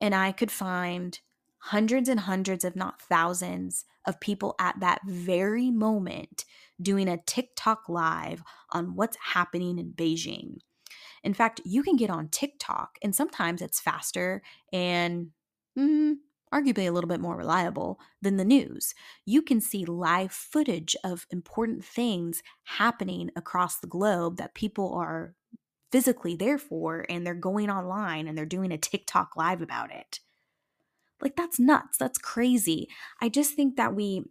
and 0.00 0.14
I 0.14 0.32
could 0.32 0.50
find 0.50 1.18
hundreds 1.58 2.08
and 2.08 2.20
hundreds, 2.20 2.64
if 2.64 2.74
not 2.74 3.00
thousands, 3.00 3.84
of 4.06 4.20
people 4.20 4.54
at 4.58 4.80
that 4.80 5.00
very 5.06 5.70
moment 5.70 6.44
doing 6.80 7.08
a 7.08 7.16
TikTok 7.16 7.88
live 7.88 8.42
on 8.70 8.96
what's 8.96 9.16
happening 9.32 9.78
in 9.78 9.92
Beijing. 9.92 10.58
In 11.24 11.34
fact, 11.34 11.60
you 11.64 11.82
can 11.82 11.96
get 11.96 12.10
on 12.10 12.28
TikTok, 12.28 12.98
and 13.02 13.14
sometimes 13.14 13.62
it's 13.62 13.80
faster 13.80 14.42
and 14.72 15.30
mm, 15.76 16.14
arguably 16.52 16.86
a 16.86 16.92
little 16.92 17.08
bit 17.08 17.20
more 17.20 17.36
reliable 17.36 17.98
than 18.22 18.36
the 18.36 18.44
news. 18.44 18.94
You 19.24 19.42
can 19.42 19.60
see 19.60 19.84
live 19.84 20.30
footage 20.30 20.94
of 21.02 21.26
important 21.30 21.84
things 21.84 22.42
happening 22.64 23.30
across 23.34 23.78
the 23.78 23.88
globe 23.88 24.36
that 24.36 24.54
people 24.54 24.94
are 24.94 25.34
physically 25.90 26.36
there 26.36 26.58
for, 26.58 27.06
and 27.08 27.26
they're 27.26 27.34
going 27.34 27.70
online 27.70 28.28
and 28.28 28.36
they're 28.36 28.46
doing 28.46 28.70
a 28.70 28.78
TikTok 28.78 29.36
live 29.36 29.62
about 29.62 29.92
it. 29.92 30.20
Like 31.20 31.36
that's 31.36 31.58
nuts. 31.58 31.96
That's 31.96 32.18
crazy. 32.18 32.88
I 33.20 33.28
just 33.28 33.54
think 33.54 33.76
that 33.76 33.94
we 33.94 34.24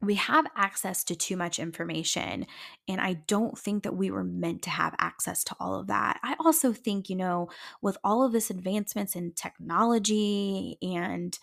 we 0.00 0.14
have 0.16 0.46
access 0.56 1.02
to 1.04 1.16
too 1.16 1.36
much 1.36 1.58
information 1.58 2.46
and 2.88 3.00
i 3.00 3.14
don't 3.26 3.58
think 3.58 3.82
that 3.82 3.96
we 3.96 4.10
were 4.10 4.24
meant 4.24 4.62
to 4.62 4.70
have 4.70 4.94
access 4.98 5.44
to 5.44 5.56
all 5.60 5.74
of 5.74 5.86
that. 5.86 6.20
I 6.22 6.36
also 6.40 6.72
think 6.72 7.08
you 7.08 7.16
know 7.16 7.48
with 7.82 7.96
all 8.04 8.22
of 8.24 8.32
this 8.32 8.50
advancements 8.50 9.16
in 9.16 9.32
technology 9.32 10.76
and 10.82 11.38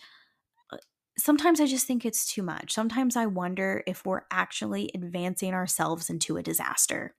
uh, 0.72 0.78
sometimes 1.18 1.60
i 1.60 1.66
just 1.66 1.86
think 1.86 2.04
it's 2.06 2.26
too 2.32 2.42
much. 2.42 2.72
Sometimes 2.72 3.16
i 3.16 3.26
wonder 3.26 3.82
if 3.86 4.04
we're 4.06 4.22
actually 4.30 4.90
advancing 4.94 5.54
ourselves 5.54 6.10
into 6.10 6.36
a 6.36 6.42
disaster. 6.42 7.14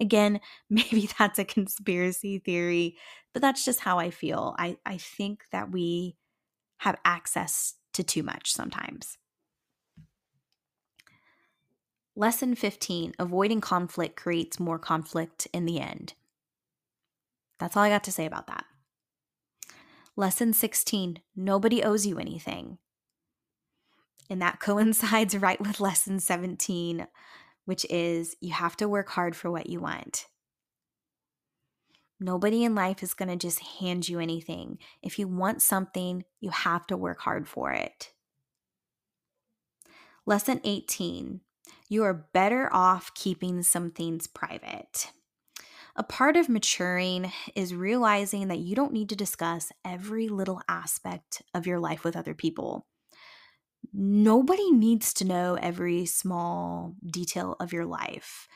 Again 0.00 0.40
maybe 0.70 1.08
that's 1.18 1.38
a 1.38 1.44
conspiracy 1.44 2.38
theory 2.40 2.96
but 3.34 3.42
that's 3.42 3.64
just 3.64 3.80
how 3.80 3.98
i 3.98 4.10
feel. 4.10 4.54
I 4.58 4.78
i 4.86 4.96
think 4.98 5.44
that 5.52 5.70
we 5.72 6.16
have 6.80 6.98
access 7.04 7.74
to 7.94 8.04
too 8.04 8.22
much 8.24 8.52
sometimes 8.52 9.18
Lesson 12.16 12.54
15 12.54 13.14
Avoiding 13.18 13.60
conflict 13.60 14.16
creates 14.16 14.58
more 14.58 14.78
conflict 14.78 15.46
in 15.52 15.64
the 15.64 15.80
end. 15.80 16.14
That's 17.58 17.76
all 17.76 17.82
I 17.82 17.88
got 17.88 18.04
to 18.04 18.12
say 18.12 18.26
about 18.26 18.46
that. 18.48 18.64
Lesson 20.16 20.52
16 20.52 21.20
Nobody 21.36 21.82
owes 21.82 22.06
you 22.06 22.18
anything. 22.18 22.78
And 24.28 24.42
that 24.42 24.60
coincides 24.60 25.36
right 25.36 25.60
with 25.60 25.80
lesson 25.80 26.18
17, 26.18 27.06
which 27.64 27.86
is 27.88 28.36
you 28.40 28.52
have 28.52 28.76
to 28.78 28.88
work 28.88 29.10
hard 29.10 29.36
for 29.36 29.50
what 29.50 29.68
you 29.68 29.80
want. 29.80 30.26
Nobody 32.18 32.64
in 32.64 32.74
life 32.74 33.02
is 33.02 33.14
going 33.14 33.30
to 33.30 33.36
just 33.36 33.60
hand 33.60 34.08
you 34.08 34.18
anything. 34.18 34.78
If 35.00 35.18
you 35.18 35.26
want 35.26 35.62
something, 35.62 36.24
you 36.38 36.50
have 36.50 36.86
to 36.88 36.96
work 36.96 37.20
hard 37.20 37.48
for 37.48 37.72
it. 37.72 38.12
Lesson 40.26 40.60
18 40.64 41.40
you 41.88 42.04
are 42.04 42.28
better 42.32 42.68
off 42.72 43.14
keeping 43.14 43.62
some 43.62 43.90
things 43.90 44.26
private. 44.26 45.10
A 45.96 46.04
part 46.04 46.36
of 46.36 46.48
maturing 46.48 47.32
is 47.54 47.74
realizing 47.74 48.48
that 48.48 48.58
you 48.58 48.74
don't 48.74 48.92
need 48.92 49.08
to 49.10 49.16
discuss 49.16 49.72
every 49.84 50.28
little 50.28 50.62
aspect 50.68 51.42
of 51.54 51.66
your 51.66 51.80
life 51.80 52.04
with 52.04 52.16
other 52.16 52.34
people. 52.34 52.86
Nobody 53.92 54.70
needs 54.70 55.12
to 55.14 55.24
know 55.24 55.54
every 55.54 56.06
small 56.06 56.94
detail 57.04 57.56
of 57.58 57.72
your 57.72 57.86
life. 57.86 58.46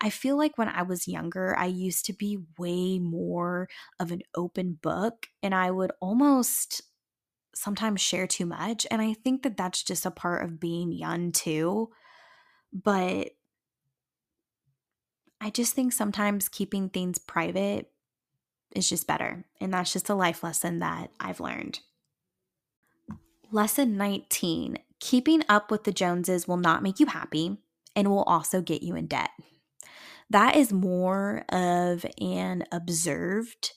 I 0.00 0.10
feel 0.10 0.36
like 0.36 0.58
when 0.58 0.68
I 0.68 0.82
was 0.82 1.08
younger, 1.08 1.56
I 1.56 1.66
used 1.66 2.04
to 2.06 2.12
be 2.12 2.38
way 2.58 2.98
more 2.98 3.68
of 4.00 4.10
an 4.10 4.22
open 4.34 4.74
book 4.74 5.28
and 5.42 5.54
I 5.54 5.70
would 5.70 5.92
almost 6.00 6.82
sometimes 7.54 8.00
share 8.00 8.26
too 8.26 8.46
much. 8.46 8.86
And 8.90 9.02
I 9.02 9.14
think 9.14 9.42
that 9.42 9.56
that's 9.56 9.82
just 9.82 10.06
a 10.06 10.10
part 10.10 10.44
of 10.44 10.60
being 10.60 10.92
young 10.92 11.32
too. 11.32 11.90
But 12.72 13.30
I 15.40 15.50
just 15.50 15.74
think 15.74 15.92
sometimes 15.92 16.48
keeping 16.48 16.88
things 16.88 17.18
private 17.18 17.90
is 18.74 18.88
just 18.88 19.06
better. 19.06 19.44
And 19.60 19.74
that's 19.74 19.92
just 19.92 20.08
a 20.08 20.14
life 20.14 20.42
lesson 20.42 20.78
that 20.78 21.10
I've 21.20 21.40
learned. 21.40 21.80
Lesson 23.50 23.96
19 23.96 24.78
Keeping 25.00 25.42
up 25.48 25.68
with 25.68 25.82
the 25.82 25.90
Joneses 25.90 26.46
will 26.46 26.56
not 26.56 26.80
make 26.84 27.00
you 27.00 27.06
happy 27.06 27.58
and 27.96 28.08
will 28.08 28.22
also 28.22 28.62
get 28.62 28.84
you 28.84 28.94
in 28.94 29.08
debt. 29.08 29.30
That 30.30 30.54
is 30.54 30.72
more 30.72 31.44
of 31.48 32.06
an 32.20 32.62
observed 32.70 33.72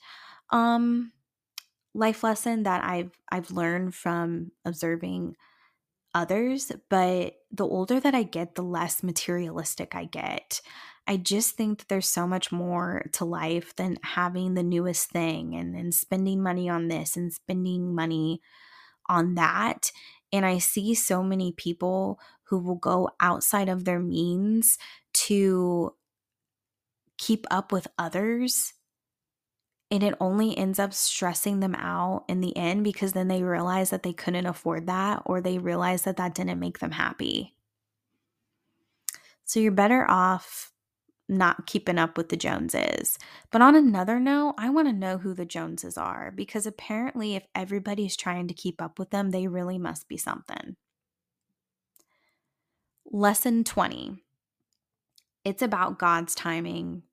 um, 0.51 1.11
life 1.95 2.23
lesson 2.23 2.61
that 2.63 2.83
I've 2.83 3.17
I've 3.31 3.49
learned 3.49 3.95
from 3.95 4.51
observing 4.65 5.35
others, 6.15 6.71
but 6.89 7.35
the 7.51 7.67
older 7.67 7.99
that 7.99 8.15
I 8.15 8.23
get, 8.23 8.55
the 8.55 8.63
less 8.63 9.03
materialistic 9.03 9.93
I 9.95 10.05
get. 10.05 10.61
I 11.07 11.17
just 11.17 11.55
think 11.55 11.79
that 11.79 11.89
there's 11.89 12.09
so 12.09 12.25
much 12.25 12.51
more 12.51 13.05
to 13.13 13.25
life 13.25 13.75
than 13.75 13.99
having 14.01 14.55
the 14.55 14.63
newest 14.63 15.09
thing 15.09 15.53
and, 15.55 15.75
and 15.75 15.93
spending 15.93 16.41
money 16.41 16.67
on 16.69 16.87
this 16.87 17.15
and 17.15 17.31
spending 17.31 17.93
money 17.93 18.41
on 19.07 19.35
that. 19.35 19.91
And 20.31 20.45
I 20.45 20.57
see 20.57 20.95
so 20.95 21.21
many 21.21 21.51
people 21.51 22.19
who 22.45 22.59
will 22.59 22.75
go 22.77 23.09
outside 23.19 23.69
of 23.69 23.85
their 23.85 23.99
means 23.99 24.79
to 25.13 25.93
keep 27.17 27.45
up 27.51 27.71
with 27.71 27.87
others 27.97 28.73
and 29.91 30.03
it 30.03 30.15
only 30.19 30.57
ends 30.57 30.79
up 30.79 30.93
stressing 30.93 31.59
them 31.59 31.75
out 31.75 32.25
in 32.27 32.41
the 32.41 32.55
end 32.57 32.83
because 32.83 33.13
then 33.13 33.27
they 33.27 33.43
realize 33.43 33.91
that 33.91 34.03
they 34.03 34.13
couldn't 34.13 34.45
afford 34.45 34.87
that 34.87 35.21
or 35.25 35.41
they 35.41 35.57
realize 35.57 36.03
that 36.03 36.17
that 36.17 36.33
didn't 36.33 36.59
make 36.59 36.79
them 36.79 36.91
happy. 36.91 37.55
So 39.43 39.59
you're 39.59 39.71
better 39.71 40.09
off 40.09 40.71
not 41.27 41.65
keeping 41.65 41.97
up 41.97 42.17
with 42.17 42.29
the 42.29 42.37
Joneses. 42.37 43.17
But 43.51 43.61
on 43.61 43.75
another 43.75 44.19
note, 44.19 44.55
I 44.57 44.69
want 44.69 44.87
to 44.87 44.93
know 44.93 45.17
who 45.17 45.33
the 45.33 45.45
Joneses 45.45 45.97
are 45.97 46.31
because 46.31 46.65
apparently, 46.65 47.35
if 47.35 47.43
everybody's 47.55 48.15
trying 48.15 48.47
to 48.47 48.53
keep 48.53 48.81
up 48.81 48.99
with 48.99 49.09
them, 49.11 49.31
they 49.31 49.47
really 49.47 49.77
must 49.77 50.07
be 50.07 50.17
something. 50.17 50.75
Lesson 53.11 53.63
20 53.63 54.23
It's 55.43 55.61
about 55.61 55.99
God's 55.99 56.35
timing, 56.35 57.03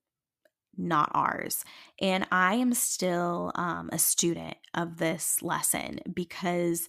not 0.76 1.10
ours. 1.14 1.64
And 2.00 2.26
I 2.30 2.54
am 2.54 2.74
still 2.74 3.52
um, 3.54 3.90
a 3.92 3.98
student 3.98 4.56
of 4.74 4.98
this 4.98 5.42
lesson 5.42 6.00
because 6.12 6.88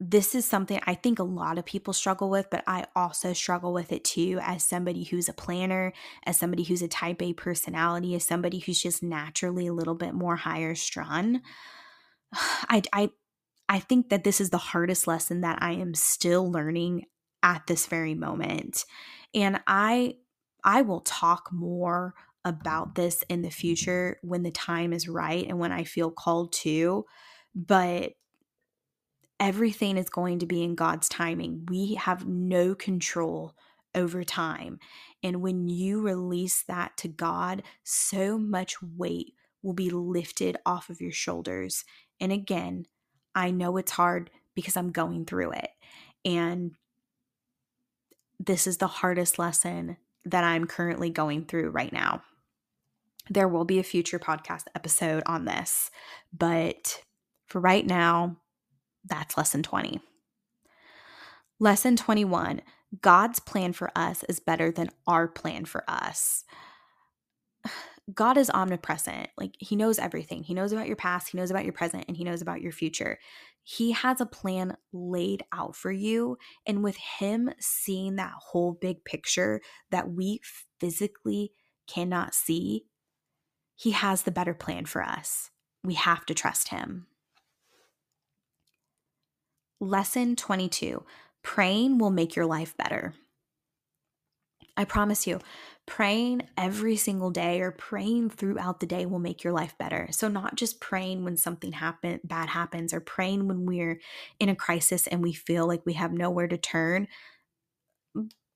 this 0.00 0.34
is 0.34 0.44
something 0.44 0.80
I 0.86 0.94
think 0.94 1.18
a 1.18 1.24
lot 1.24 1.56
of 1.56 1.64
people 1.64 1.92
struggle 1.92 2.28
with, 2.28 2.50
but 2.50 2.64
I 2.66 2.86
also 2.94 3.32
struggle 3.32 3.72
with 3.72 3.92
it 3.92 4.04
too 4.04 4.38
as 4.42 4.62
somebody 4.62 5.04
who's 5.04 5.28
a 5.28 5.32
planner, 5.32 5.92
as 6.26 6.38
somebody 6.38 6.64
who's 6.64 6.82
a 6.82 6.88
type 6.88 7.22
A 7.22 7.32
personality, 7.32 8.14
as 8.14 8.26
somebody 8.26 8.58
who's 8.58 8.82
just 8.82 9.02
naturally 9.02 9.66
a 9.66 9.72
little 9.72 9.94
bit 9.94 10.12
more 10.12 10.36
higher 10.36 10.74
strung. 10.74 11.40
I, 12.32 12.82
I, 12.92 13.10
I 13.68 13.78
think 13.78 14.10
that 14.10 14.24
this 14.24 14.40
is 14.40 14.50
the 14.50 14.58
hardest 14.58 15.06
lesson 15.06 15.40
that 15.42 15.58
I 15.62 15.72
am 15.72 15.94
still 15.94 16.50
learning 16.50 17.06
at 17.42 17.66
this 17.66 17.86
very 17.86 18.14
moment. 18.14 18.84
And 19.34 19.60
I 19.66 20.16
I 20.64 20.82
will 20.82 21.00
talk 21.00 21.50
more 21.52 22.14
about 22.44 22.94
this 22.94 23.22
in 23.28 23.42
the 23.42 23.50
future 23.50 24.18
when 24.22 24.42
the 24.42 24.50
time 24.50 24.92
is 24.92 25.08
right 25.08 25.46
and 25.48 25.58
when 25.58 25.72
I 25.72 25.84
feel 25.84 26.10
called 26.10 26.52
to. 26.52 27.04
But 27.54 28.12
everything 29.40 29.96
is 29.96 30.08
going 30.08 30.40
to 30.40 30.46
be 30.46 30.62
in 30.62 30.74
God's 30.74 31.08
timing. 31.08 31.66
We 31.68 31.94
have 31.94 32.26
no 32.26 32.74
control 32.74 33.54
over 33.94 34.24
time. 34.24 34.78
And 35.22 35.40
when 35.40 35.68
you 35.68 36.02
release 36.02 36.64
that 36.64 36.96
to 36.98 37.08
God, 37.08 37.62
so 37.84 38.38
much 38.38 38.82
weight 38.82 39.34
will 39.62 39.72
be 39.72 39.90
lifted 39.90 40.56
off 40.66 40.90
of 40.90 41.00
your 41.00 41.12
shoulders. 41.12 41.84
And 42.20 42.32
again, 42.32 42.86
I 43.34 43.50
know 43.50 43.76
it's 43.76 43.92
hard 43.92 44.30
because 44.54 44.76
I'm 44.76 44.90
going 44.90 45.24
through 45.24 45.52
it. 45.52 45.70
And 46.24 46.72
this 48.38 48.66
is 48.66 48.78
the 48.78 48.86
hardest 48.86 49.38
lesson 49.38 49.96
that 50.24 50.44
I'm 50.44 50.66
currently 50.66 51.10
going 51.10 51.44
through 51.44 51.70
right 51.70 51.92
now. 51.92 52.22
There 53.30 53.48
will 53.48 53.64
be 53.64 53.78
a 53.78 53.84
future 53.84 54.18
podcast 54.18 54.64
episode 54.74 55.22
on 55.26 55.44
this, 55.44 55.90
but 56.32 57.02
for 57.46 57.60
right 57.60 57.86
now, 57.86 58.36
that's 59.04 59.36
lesson 59.36 59.62
20. 59.62 60.00
Lesson 61.58 61.96
21 61.96 62.62
God's 63.00 63.40
plan 63.40 63.72
for 63.72 63.90
us 63.96 64.22
is 64.28 64.38
better 64.38 64.70
than 64.70 64.90
our 65.06 65.26
plan 65.26 65.64
for 65.64 65.84
us. 65.88 66.44
God 68.14 68.36
is 68.36 68.50
omnipresent. 68.50 69.30
Like 69.38 69.54
he 69.58 69.76
knows 69.76 69.98
everything. 69.98 70.42
He 70.42 70.52
knows 70.52 70.72
about 70.72 70.86
your 70.86 70.96
past, 70.96 71.30
he 71.30 71.38
knows 71.38 71.50
about 71.50 71.64
your 71.64 71.72
present, 71.72 72.04
and 72.06 72.16
he 72.16 72.24
knows 72.24 72.42
about 72.42 72.60
your 72.60 72.72
future. 72.72 73.18
He 73.62 73.92
has 73.92 74.20
a 74.20 74.26
plan 74.26 74.76
laid 74.92 75.42
out 75.52 75.74
for 75.74 75.90
you. 75.90 76.36
And 76.66 76.84
with 76.84 76.96
him 76.96 77.50
seeing 77.58 78.16
that 78.16 78.32
whole 78.38 78.72
big 78.78 79.04
picture 79.04 79.62
that 79.90 80.10
we 80.10 80.40
physically 80.78 81.52
cannot 81.88 82.34
see, 82.34 82.84
he 83.76 83.92
has 83.92 84.22
the 84.22 84.30
better 84.30 84.54
plan 84.54 84.86
for 84.86 85.02
us. 85.02 85.50
We 85.82 85.94
have 85.94 86.24
to 86.26 86.34
trust 86.34 86.68
him. 86.68 87.06
Lesson 89.80 90.36
22 90.36 91.04
Praying 91.42 91.98
will 91.98 92.10
make 92.10 92.36
your 92.36 92.46
life 92.46 92.74
better. 92.76 93.14
I 94.76 94.84
promise 94.84 95.26
you, 95.26 95.40
praying 95.86 96.42
every 96.56 96.96
single 96.96 97.30
day 97.30 97.60
or 97.60 97.70
praying 97.70 98.30
throughout 98.30 98.80
the 98.80 98.86
day 98.86 99.06
will 99.06 99.18
make 99.18 99.44
your 99.44 99.52
life 99.52 99.76
better. 99.78 100.08
So 100.10 100.28
not 100.28 100.56
just 100.56 100.80
praying 100.80 101.22
when 101.24 101.36
something 101.36 101.72
happen 101.72 102.20
bad 102.24 102.48
happens 102.48 102.92
or 102.92 103.00
praying 103.00 103.46
when 103.46 103.66
we're 103.66 104.00
in 104.40 104.48
a 104.48 104.56
crisis 104.56 105.06
and 105.06 105.22
we 105.22 105.32
feel 105.32 105.66
like 105.66 105.82
we 105.84 105.92
have 105.92 106.12
nowhere 106.12 106.48
to 106.48 106.56
turn. 106.56 107.06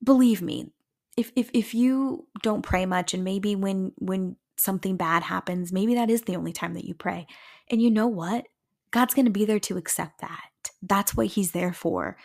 Believe 0.03 0.43
me, 0.43 0.73
if 1.17 1.31
if 1.37 1.51
if 1.53 1.75
you 1.75 2.27
don't 2.43 2.63
pray 2.63 2.87
much 2.87 3.15
and 3.15 3.23
maybe 3.23 3.55
when 3.55 3.93
when 3.99 4.37
something 4.59 4.97
bad 4.97 5.23
happens, 5.25 5.73
maybe 5.73 5.95
that 5.95 6.11
is 6.11 6.23
the 6.23 6.37
only 6.37 6.53
time 6.53 6.75
that 6.75 6.85
you 6.85 6.95
pray. 6.95 7.27
And 7.71 7.81
you 7.81 7.91
know 7.91 8.07
what? 8.07 8.47
God's 8.91 9.15
going 9.15 9.27
to 9.27 9.31
be 9.31 9.45
there 9.45 9.61
to 9.61 9.77
accept 9.77 10.21
that. 10.21 10.51
That's 10.83 11.17
what 11.17 11.27
he's 11.27 11.53
there 11.53 11.73
for 11.73 12.17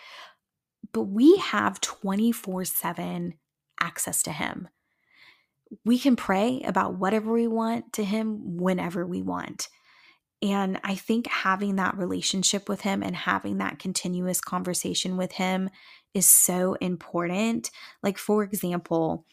but 0.91 1.03
we 1.03 1.37
have 1.37 1.79
24 1.81 2.65
7 2.65 3.33
access 3.79 4.23
to 4.23 4.31
Him. 4.31 4.67
We 5.85 5.97
can 5.97 6.15
pray 6.15 6.61
about 6.65 6.95
whatever 6.99 7.31
we 7.31 7.47
want 7.47 7.93
to 7.93 8.03
Him 8.03 8.57
whenever 8.57 9.05
we 9.05 9.21
want. 9.21 9.69
And 10.41 10.79
I 10.83 10.95
think 10.95 11.27
having 11.27 11.77
that 11.77 11.97
relationship 11.97 12.67
with 12.67 12.81
Him 12.81 13.01
and 13.01 13.15
having 13.15 13.59
that 13.59 13.79
continuous 13.79 14.41
conversation 14.41 15.15
with 15.15 15.33
Him 15.33 15.69
is 16.13 16.27
so 16.27 16.75
important. 16.75 17.71
Like, 18.03 18.17
for 18.17 18.43
example, 18.43 19.25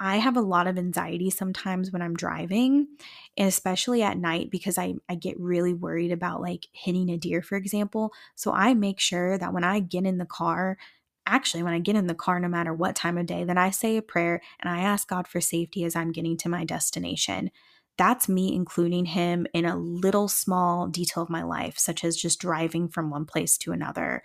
I 0.00 0.16
have 0.16 0.36
a 0.36 0.42
lot 0.42 0.66
of 0.66 0.78
anxiety 0.78 1.30
sometimes 1.30 1.92
when 1.92 2.02
I'm 2.02 2.14
driving, 2.14 2.88
especially 3.36 4.02
at 4.02 4.18
night 4.18 4.50
because 4.50 4.78
I, 4.78 4.94
I 5.08 5.14
get 5.14 5.38
really 5.38 5.74
worried 5.74 6.12
about 6.12 6.40
like 6.40 6.66
hitting 6.72 7.10
a 7.10 7.16
deer, 7.16 7.42
for 7.42 7.56
example. 7.56 8.12
So 8.34 8.52
I 8.52 8.74
make 8.74 9.00
sure 9.00 9.38
that 9.38 9.52
when 9.52 9.64
I 9.64 9.80
get 9.80 10.04
in 10.04 10.18
the 10.18 10.26
car, 10.26 10.78
actually, 11.26 11.62
when 11.62 11.74
I 11.74 11.78
get 11.78 11.96
in 11.96 12.06
the 12.06 12.14
car, 12.14 12.40
no 12.40 12.48
matter 12.48 12.72
what 12.72 12.96
time 12.96 13.18
of 13.18 13.26
day, 13.26 13.44
that 13.44 13.58
I 13.58 13.70
say 13.70 13.96
a 13.96 14.02
prayer 14.02 14.40
and 14.60 14.70
I 14.72 14.80
ask 14.80 15.08
God 15.08 15.28
for 15.28 15.40
safety 15.40 15.84
as 15.84 15.94
I'm 15.94 16.12
getting 16.12 16.36
to 16.38 16.48
my 16.48 16.64
destination. 16.64 17.50
That's 17.98 18.28
me 18.28 18.54
including 18.54 19.06
Him 19.06 19.46
in 19.52 19.64
a 19.64 19.76
little 19.76 20.28
small 20.28 20.86
detail 20.86 21.24
of 21.24 21.30
my 21.30 21.42
life, 21.42 21.78
such 21.78 22.04
as 22.04 22.16
just 22.16 22.40
driving 22.40 22.88
from 22.88 23.10
one 23.10 23.26
place 23.26 23.58
to 23.58 23.72
another 23.72 24.22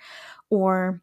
or 0.49 1.01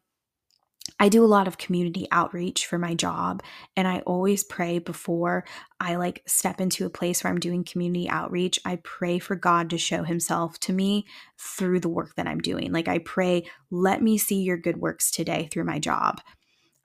I 0.99 1.09
do 1.09 1.23
a 1.23 1.25
lot 1.25 1.47
of 1.47 1.57
community 1.57 2.07
outreach 2.11 2.67
for 2.67 2.77
my 2.77 2.93
job 2.93 3.41
and 3.75 3.87
I 3.87 3.99
always 4.01 4.43
pray 4.43 4.77
before 4.77 5.45
I 5.79 5.95
like 5.95 6.21
step 6.27 6.61
into 6.61 6.85
a 6.85 6.91
place 6.91 7.23
where 7.23 7.31
I'm 7.31 7.39
doing 7.39 7.63
community 7.63 8.07
outreach. 8.07 8.59
I 8.65 8.77
pray 8.83 9.17
for 9.17 9.35
God 9.35 9.71
to 9.71 9.79
show 9.79 10.03
himself 10.03 10.59
to 10.59 10.73
me 10.73 11.07
through 11.39 11.79
the 11.79 11.89
work 11.89 12.15
that 12.15 12.27
I'm 12.27 12.39
doing. 12.39 12.71
Like 12.71 12.87
I 12.87 12.99
pray, 12.99 13.45
let 13.71 14.03
me 14.03 14.17
see 14.17 14.41
your 14.41 14.57
good 14.57 14.77
works 14.77 15.09
today 15.09 15.49
through 15.51 15.63
my 15.63 15.79
job. 15.79 16.21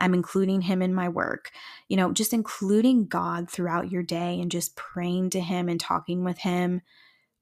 I'm 0.01 0.15
including 0.15 0.63
him 0.63 0.83
in 0.83 0.95
my 0.95 1.09
work. 1.09 1.51
You 1.89 1.97
know, 1.97 2.13
just 2.13 2.33
including 2.33 3.07
God 3.07 3.51
throughout 3.51 3.91
your 3.91 4.03
day 4.03 4.41
and 4.41 4.51
just 4.51 4.77
praying 4.77 5.31
to 5.31 5.41
him 5.41 5.69
and 5.69 5.81
talking 5.81 6.25
with 6.25 6.39
him 6.39 6.83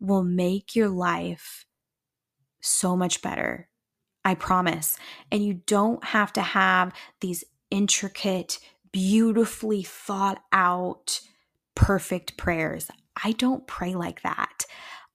will 0.00 0.24
make 0.24 0.74
your 0.74 0.88
life 0.88 1.66
so 2.60 2.96
much 2.96 3.22
better 3.22 3.68
I 4.24 4.34
promise. 4.34 4.96
And 5.30 5.44
you 5.44 5.54
don't 5.66 6.02
have 6.04 6.32
to 6.34 6.42
have 6.42 6.92
these 7.20 7.44
intricate, 7.70 8.58
beautifully 8.92 9.82
thought 9.82 10.42
out, 10.52 11.20
perfect 11.74 12.37
prayers. 12.37 12.90
I 13.22 13.32
don't 13.32 13.66
pray 13.66 13.94
like 13.94 14.22
that. 14.22 14.64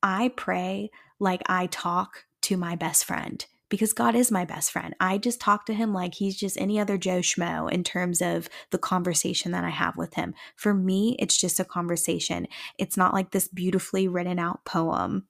I 0.04 0.32
pray 0.36 0.91
like 1.19 1.41
I 1.48 1.67
talk 1.67 2.26
to 2.43 2.58
my 2.58 2.76
best 2.76 3.06
friend 3.06 3.45
because 3.69 3.93
God 3.93 4.15
is 4.15 4.32
my 4.32 4.45
best 4.45 4.72
friend. 4.72 4.95
I 5.00 5.17
just 5.17 5.39
talk 5.39 5.65
to 5.67 5.74
him 5.74 5.93
like 5.93 6.15
he's 6.15 6.36
just 6.36 6.60
any 6.60 6.80
other 6.80 6.98
Joe 6.98 7.19
Schmo 7.19 7.72
in 7.72 7.84
terms 7.84 8.22
of 8.22 8.50
the 8.72 8.78
conversation 8.78 9.52
that 9.52 9.63
I 9.63 9.69
have 9.69 9.95
with 9.95 10.15
him. 10.15 10.34
For 10.56 10.74
me, 10.74 11.15
it's 11.19 11.38
just 11.38 11.60
a 11.60 11.65
conversation. 11.65 12.48
It's 12.78 12.98
not 12.98 13.13
like 13.13 13.32
this 13.32 13.48
beautifully 13.48 14.08
written 14.08 14.39
out 14.39 14.65
poem 14.65 15.28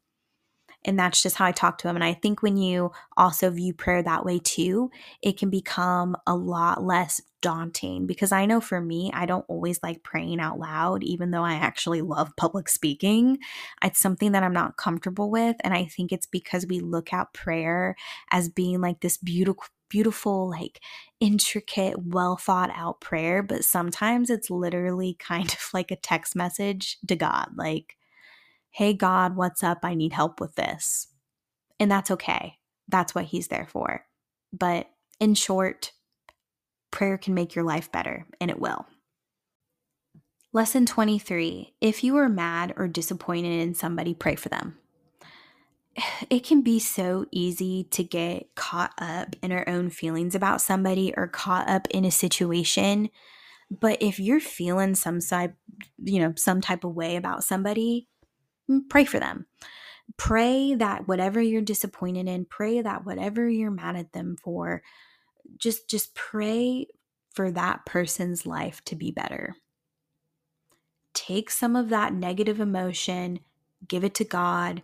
and 0.85 0.97
that's 0.97 1.21
just 1.21 1.35
how 1.35 1.45
I 1.45 1.51
talk 1.51 1.77
to 1.79 1.89
him. 1.89 1.95
And 1.95 2.03
I 2.03 2.13
think 2.13 2.41
when 2.41 2.57
you 2.57 2.91
also 3.17 3.49
view 3.49 3.73
prayer 3.73 4.01
that 4.01 4.25
way 4.25 4.39
too, 4.39 4.91
it 5.21 5.37
can 5.37 5.49
become 5.49 6.15
a 6.25 6.35
lot 6.35 6.83
less 6.83 7.21
daunting 7.41 8.05
because 8.05 8.31
I 8.31 8.45
know 8.45 8.61
for 8.61 8.81
me, 8.81 9.11
I 9.13 9.25
don't 9.25 9.45
always 9.47 9.79
like 9.83 10.03
praying 10.03 10.39
out 10.39 10.59
loud, 10.59 11.03
even 11.03 11.31
though 11.31 11.43
I 11.43 11.53
actually 11.53 12.01
love 12.01 12.31
public 12.37 12.69
speaking. 12.69 13.39
It's 13.83 13.99
something 13.99 14.31
that 14.31 14.43
I'm 14.43 14.53
not 14.53 14.77
comfortable 14.77 15.29
with. 15.29 15.55
And 15.63 15.73
I 15.73 15.85
think 15.85 16.11
it's 16.11 16.27
because 16.27 16.65
we 16.67 16.79
look 16.79 17.13
at 17.13 17.33
prayer 17.33 17.95
as 18.31 18.49
being 18.49 18.81
like 18.81 19.01
this 19.01 19.17
beautiful, 19.17 19.65
beautiful, 19.89 20.49
like 20.49 20.81
intricate, 21.19 21.95
well 22.05 22.37
thought 22.37 22.71
out 22.73 23.01
prayer. 23.01 23.43
But 23.43 23.65
sometimes 23.65 24.29
it's 24.29 24.49
literally 24.49 25.15
kind 25.19 25.49
of 25.49 25.69
like 25.73 25.91
a 25.91 25.97
text 25.97 26.35
message 26.35 26.97
to 27.07 27.15
God. 27.15 27.49
Like, 27.55 27.95
hey, 28.71 28.93
God, 28.93 29.35
what's 29.35 29.63
up? 29.63 29.79
I 29.83 29.95
need 29.95 30.13
help 30.13 30.39
with 30.39 30.55
this. 30.55 31.07
And 31.79 31.89
that's 31.91 32.11
okay. 32.11 32.57
That's 32.87 33.15
what 33.15 33.25
He's 33.25 33.47
there 33.47 33.67
for. 33.69 34.05
But 34.51 34.89
in 35.19 35.35
short, 35.35 35.91
prayer 36.91 37.17
can 37.17 37.33
make 37.33 37.55
your 37.55 37.65
life 37.65 37.91
better, 37.91 38.25
and 38.39 38.49
it 38.49 38.59
will. 38.59 38.85
Lesson 40.51 40.85
23 40.85 41.75
If 41.79 42.03
you 42.03 42.17
are 42.17 42.29
mad 42.29 42.73
or 42.75 42.87
disappointed 42.87 43.61
in 43.61 43.75
somebody, 43.75 44.13
pray 44.13 44.35
for 44.35 44.49
them. 44.49 44.77
It 46.29 46.43
can 46.43 46.61
be 46.61 46.79
so 46.79 47.25
easy 47.31 47.85
to 47.91 48.03
get 48.03 48.55
caught 48.55 48.93
up 48.97 49.35
in 49.41 49.51
our 49.51 49.67
own 49.67 49.89
feelings 49.89 50.35
about 50.35 50.61
somebody 50.61 51.13
or 51.15 51.27
caught 51.27 51.67
up 51.67 51.87
in 51.91 52.05
a 52.05 52.11
situation. 52.11 53.09
But 53.69 54.01
if 54.01 54.19
you're 54.19 54.39
feeling 54.39 54.95
some 54.95 55.21
side, 55.21 55.53
you 55.97 56.19
know, 56.19 56.33
some 56.35 56.61
type 56.61 56.83
of 56.83 56.95
way 56.95 57.15
about 57.15 57.43
somebody, 57.43 58.07
Mm, 58.69 58.89
pray 58.89 59.05
for 59.05 59.19
them. 59.19 59.45
Pray 60.17 60.75
that 60.75 61.07
whatever 61.07 61.41
you're 61.41 61.61
disappointed 61.61 62.27
in, 62.27 62.45
pray 62.45 62.81
that 62.81 63.05
whatever 63.05 63.47
you're 63.47 63.71
mad 63.71 63.95
at 63.95 64.13
them 64.13 64.35
for, 64.43 64.81
just 65.57 65.89
just 65.89 66.15
pray 66.15 66.87
for 67.33 67.51
that 67.51 67.85
person's 67.85 68.45
life 68.45 68.83
to 68.85 68.95
be 68.95 69.11
better. 69.11 69.55
Take 71.13 71.49
some 71.49 71.75
of 71.75 71.89
that 71.89 72.13
negative 72.13 72.59
emotion, 72.59 73.39
give 73.87 74.03
it 74.03 74.13
to 74.15 74.25
God, 74.25 74.83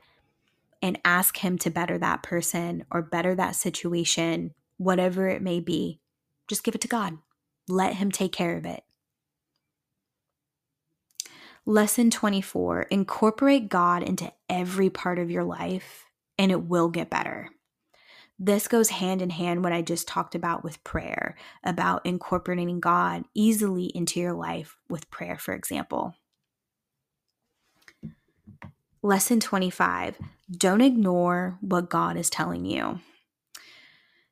and 0.81 0.99
ask 1.03 1.37
Him 1.37 1.57
to 1.59 1.69
better 1.69 1.97
that 1.97 2.23
person 2.23 2.85
or 2.91 3.01
better 3.01 3.35
that 3.35 3.55
situation, 3.55 4.53
whatever 4.77 5.27
it 5.27 5.41
may 5.41 5.59
be. 5.59 5.99
Just 6.47 6.63
give 6.63 6.75
it 6.75 6.81
to 6.81 6.87
God. 6.87 7.17
Let 7.67 7.95
Him 7.95 8.11
take 8.11 8.31
care 8.31 8.57
of 8.57 8.65
it. 8.65 8.84
Lesson 11.67 12.11
24 12.11 12.83
Incorporate 12.83 13.69
God 13.69 14.03
into 14.03 14.31
every 14.47 14.91
part 14.91 15.17
of 15.17 15.31
your 15.31 15.43
life, 15.43 16.05
and 16.37 16.51
it 16.51 16.61
will 16.61 16.89
get 16.89 17.09
better. 17.09 17.49
This 18.37 18.67
goes 18.67 18.89
hand 18.89 19.23
in 19.23 19.31
hand 19.31 19.63
what 19.63 19.73
I 19.73 19.81
just 19.81 20.07
talked 20.07 20.35
about 20.35 20.63
with 20.63 20.83
prayer, 20.83 21.35
about 21.63 22.05
incorporating 22.05 22.79
God 22.79 23.23
easily 23.33 23.85
into 23.85 24.19
your 24.19 24.33
life 24.33 24.77
with 24.89 25.09
prayer, 25.09 25.39
for 25.39 25.55
example. 25.55 26.13
Lesson 29.01 29.39
25 29.39 30.17
Don't 30.51 30.81
ignore 30.81 31.57
what 31.61 31.89
God 31.89 32.15
is 32.15 32.29
telling 32.29 32.65
you. 32.65 32.99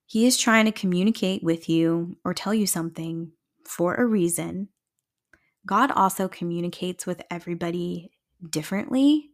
He 0.06 0.28
is 0.28 0.38
trying 0.38 0.65
to 0.65 0.72
communicate 0.72 1.41
with 1.41 1.67
you 1.67 2.17
or 2.24 2.36
tell 2.36 2.54
you 2.54 2.67
something, 2.67 3.32
for 3.65 3.96
a 3.96 4.06
reason. 4.06 4.69
God 5.65 5.91
also 5.91 6.28
communicates 6.28 7.06
with 7.06 7.21
everybody 7.32 8.12
differently. 8.49 9.30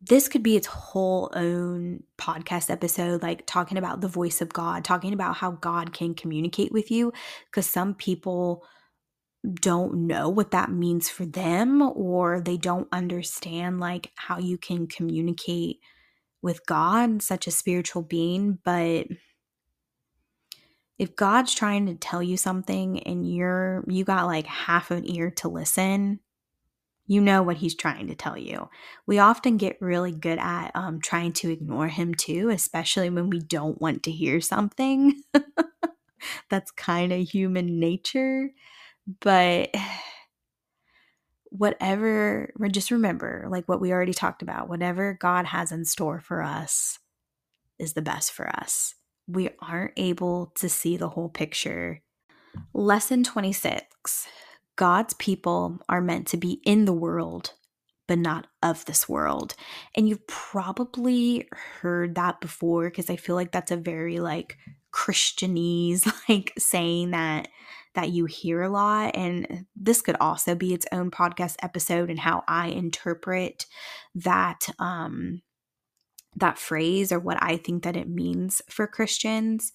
This 0.00 0.28
could 0.28 0.42
be 0.42 0.56
its 0.56 0.68
whole 0.68 1.30
own 1.34 2.04
podcast 2.18 2.70
episode, 2.70 3.22
like 3.22 3.46
talking 3.46 3.78
about 3.78 4.00
the 4.00 4.08
voice 4.08 4.40
of 4.40 4.52
God, 4.52 4.84
talking 4.84 5.12
about 5.12 5.36
how 5.36 5.52
God 5.52 5.92
can 5.92 6.14
communicate 6.14 6.70
with 6.70 6.90
you, 6.90 7.12
because 7.50 7.66
some 7.66 7.94
people 7.94 8.64
don't 9.60 10.06
know 10.06 10.28
what 10.28 10.50
that 10.50 10.70
means 10.70 11.08
for 11.08 11.24
them 11.24 11.80
or 11.82 12.40
they 12.40 12.56
don't 12.56 12.88
understand 12.92 13.80
like 13.80 14.10
how 14.16 14.38
you 14.38 14.58
can 14.58 14.86
communicate 14.86 15.78
with 16.42 16.64
God, 16.66 17.22
such 17.22 17.46
a 17.46 17.52
spiritual 17.52 18.02
being, 18.02 18.58
but 18.64 19.06
if 20.98 21.14
God's 21.14 21.54
trying 21.54 21.86
to 21.86 21.94
tell 21.94 22.22
you 22.22 22.36
something 22.36 23.00
and 23.02 23.30
you're 23.30 23.84
you 23.86 24.04
got 24.04 24.26
like 24.26 24.46
half 24.46 24.90
an 24.90 25.08
ear 25.10 25.30
to 25.32 25.48
listen, 25.48 26.20
you 27.06 27.20
know 27.20 27.42
what 27.42 27.58
he's 27.58 27.74
trying 27.74 28.08
to 28.08 28.14
tell 28.14 28.36
you. 28.36 28.68
We 29.06 29.18
often 29.18 29.58
get 29.58 29.80
really 29.80 30.12
good 30.12 30.38
at 30.38 30.72
um, 30.74 31.00
trying 31.00 31.32
to 31.34 31.50
ignore 31.50 31.88
him 31.88 32.14
too, 32.14 32.48
especially 32.48 33.10
when 33.10 33.30
we 33.30 33.40
don't 33.40 33.80
want 33.80 34.02
to 34.04 34.10
hear 34.10 34.40
something. 34.40 35.22
That's 36.50 36.70
kind 36.72 37.12
of 37.12 37.20
human 37.20 37.78
nature. 37.78 38.50
But 39.20 39.74
whatever, 41.50 42.52
just 42.72 42.90
remember, 42.90 43.46
like 43.48 43.68
what 43.68 43.80
we 43.80 43.92
already 43.92 44.14
talked 44.14 44.42
about, 44.42 44.68
whatever 44.68 45.16
God 45.20 45.46
has 45.46 45.70
in 45.70 45.84
store 45.84 46.20
for 46.20 46.42
us 46.42 46.98
is 47.78 47.92
the 47.92 48.02
best 48.02 48.32
for 48.32 48.48
us. 48.48 48.94
We 49.26 49.50
aren't 49.60 49.92
able 49.96 50.52
to 50.56 50.68
see 50.68 50.96
the 50.96 51.10
whole 51.10 51.28
picture. 51.28 52.02
Lesson 52.72 53.24
26 53.24 54.28
God's 54.76 55.14
people 55.14 55.78
are 55.88 56.02
meant 56.02 56.26
to 56.28 56.36
be 56.36 56.60
in 56.64 56.84
the 56.84 56.92
world, 56.92 57.54
but 58.06 58.18
not 58.18 58.46
of 58.62 58.84
this 58.84 59.08
world. 59.08 59.54
And 59.94 60.08
you've 60.08 60.26
probably 60.26 61.48
heard 61.80 62.14
that 62.14 62.40
before 62.40 62.90
because 62.90 63.08
I 63.08 63.16
feel 63.16 63.34
like 63.34 63.52
that's 63.52 63.72
a 63.72 63.76
very 63.76 64.20
like 64.20 64.58
Christianese 64.92 66.10
like 66.28 66.52
saying 66.58 67.10
that 67.10 67.48
that 67.94 68.10
you 68.10 68.26
hear 68.26 68.60
a 68.60 68.68
lot 68.68 69.16
and 69.16 69.64
this 69.74 70.02
could 70.02 70.16
also 70.20 70.54
be 70.54 70.74
its 70.74 70.86
own 70.92 71.10
podcast 71.10 71.56
episode 71.62 72.10
and 72.10 72.18
how 72.18 72.44
I 72.46 72.68
interpret 72.68 73.64
that 74.14 74.68
um 74.78 75.40
that 76.36 76.58
phrase 76.58 77.12
or 77.12 77.18
what 77.18 77.38
I 77.40 77.56
think 77.56 77.82
that 77.84 77.96
it 77.96 78.08
means 78.08 78.62
for 78.68 78.86
Christians. 78.86 79.72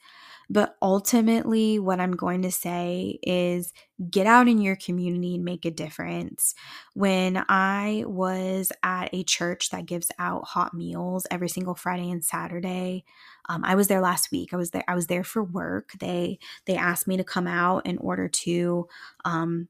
But 0.50 0.76
ultimately, 0.82 1.80
what 1.80 2.02
I'm 2.02 2.12
going 2.12 2.42
to 2.42 2.52
say 2.52 3.20
is 3.24 3.72
get 4.10 4.28
out 4.28 4.50
in 4.50 4.60
your 4.60 4.76
community 4.76 5.36
and 5.36 5.46
make 5.46 5.64
a 5.64 5.72
difference. 5.72 6.54
When 6.94 7.46
I 7.48 8.04
was 8.06 8.74
at 8.84 9.14
a 9.14 9.24
church 9.24 9.70
that 9.70 9.86
gives 9.86 10.12
out 10.20 10.44
hot 10.44 10.74
meals 10.74 11.26
every 11.32 11.48
single 11.48 11.74
Friday 11.74 12.12
and 12.12 12.24
Saturday, 12.24 13.06
um, 13.48 13.64
I 13.64 13.76
was 13.76 13.88
there 13.88 14.02
last 14.02 14.30
week. 14.30 14.54
I 14.54 14.58
was 14.58 14.72
there. 14.72 14.84
I 14.90 14.96
was 14.96 15.08
there 15.08 15.24
for 15.24 15.42
work. 15.42 15.92
They 16.00 16.38
they 16.66 16.76
asked 16.76 17.08
me 17.08 17.16
to 17.16 17.24
come 17.24 17.48
out 17.48 17.86
in 17.86 17.98
order 18.00 18.28
to 18.28 18.90
um, 19.24 19.70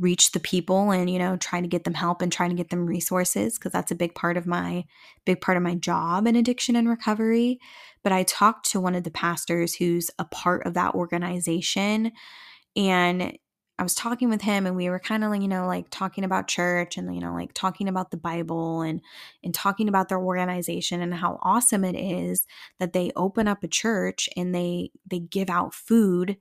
reach 0.00 0.32
the 0.32 0.40
people 0.40 0.90
and 0.90 1.10
you 1.10 1.18
know 1.18 1.36
trying 1.36 1.62
to 1.62 1.68
get 1.68 1.84
them 1.84 1.94
help 1.94 2.22
and 2.22 2.32
trying 2.32 2.50
to 2.50 2.56
get 2.56 2.70
them 2.70 2.86
resources 2.86 3.58
because 3.58 3.72
that's 3.72 3.90
a 3.90 3.96
big 3.96 4.14
part 4.14 4.36
of 4.36 4.46
my 4.46 4.84
big 5.24 5.40
part 5.40 5.56
of 5.56 5.62
my 5.62 5.74
job 5.74 6.26
in 6.26 6.36
addiction 6.36 6.76
and 6.76 6.88
recovery. 6.88 7.58
But 8.02 8.12
i 8.12 8.22
talked 8.22 8.70
to 8.70 8.80
one 8.80 8.94
of 8.94 9.04
the 9.04 9.10
pastors 9.10 9.74
who's 9.74 10.10
a 10.18 10.24
part 10.24 10.66
of 10.66 10.74
that 10.74 10.94
organization 10.94 12.12
and 12.76 13.36
i 13.78 13.82
was 13.82 13.94
talking 13.94 14.28
with 14.28 14.42
him 14.42 14.66
and 14.66 14.76
we 14.76 14.88
were 14.88 14.98
kind 14.98 15.24
of 15.24 15.30
like 15.30 15.42
you 15.42 15.48
know 15.48 15.66
like 15.66 15.86
talking 15.90 16.24
about 16.24 16.48
church 16.48 16.96
and 16.96 17.12
you 17.14 17.20
know 17.20 17.34
like 17.34 17.52
talking 17.52 17.88
about 17.88 18.10
the 18.10 18.16
bible 18.16 18.82
and 18.82 19.00
and 19.42 19.54
talking 19.54 19.88
about 19.88 20.08
their 20.08 20.20
organization 20.20 21.00
and 21.02 21.14
how 21.14 21.38
awesome 21.42 21.84
it 21.84 21.96
is 21.96 22.46
that 22.78 22.92
they 22.92 23.10
open 23.16 23.48
up 23.48 23.64
a 23.64 23.68
church 23.68 24.28
and 24.36 24.54
they 24.54 24.90
they 25.10 25.18
give 25.18 25.50
out 25.50 25.74
food 25.74 26.36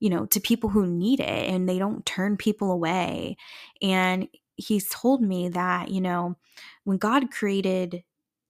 you 0.00 0.10
know, 0.10 0.26
to 0.26 0.40
people 0.40 0.70
who 0.70 0.86
need 0.86 1.20
it 1.20 1.48
and 1.50 1.68
they 1.68 1.78
don't 1.78 2.04
turn 2.04 2.36
people 2.36 2.70
away. 2.70 3.36
And 3.80 4.28
he's 4.56 4.88
told 4.88 5.22
me 5.22 5.48
that, 5.50 5.90
you 5.90 6.00
know, 6.00 6.36
when 6.84 6.98
God 6.98 7.30
created 7.30 8.02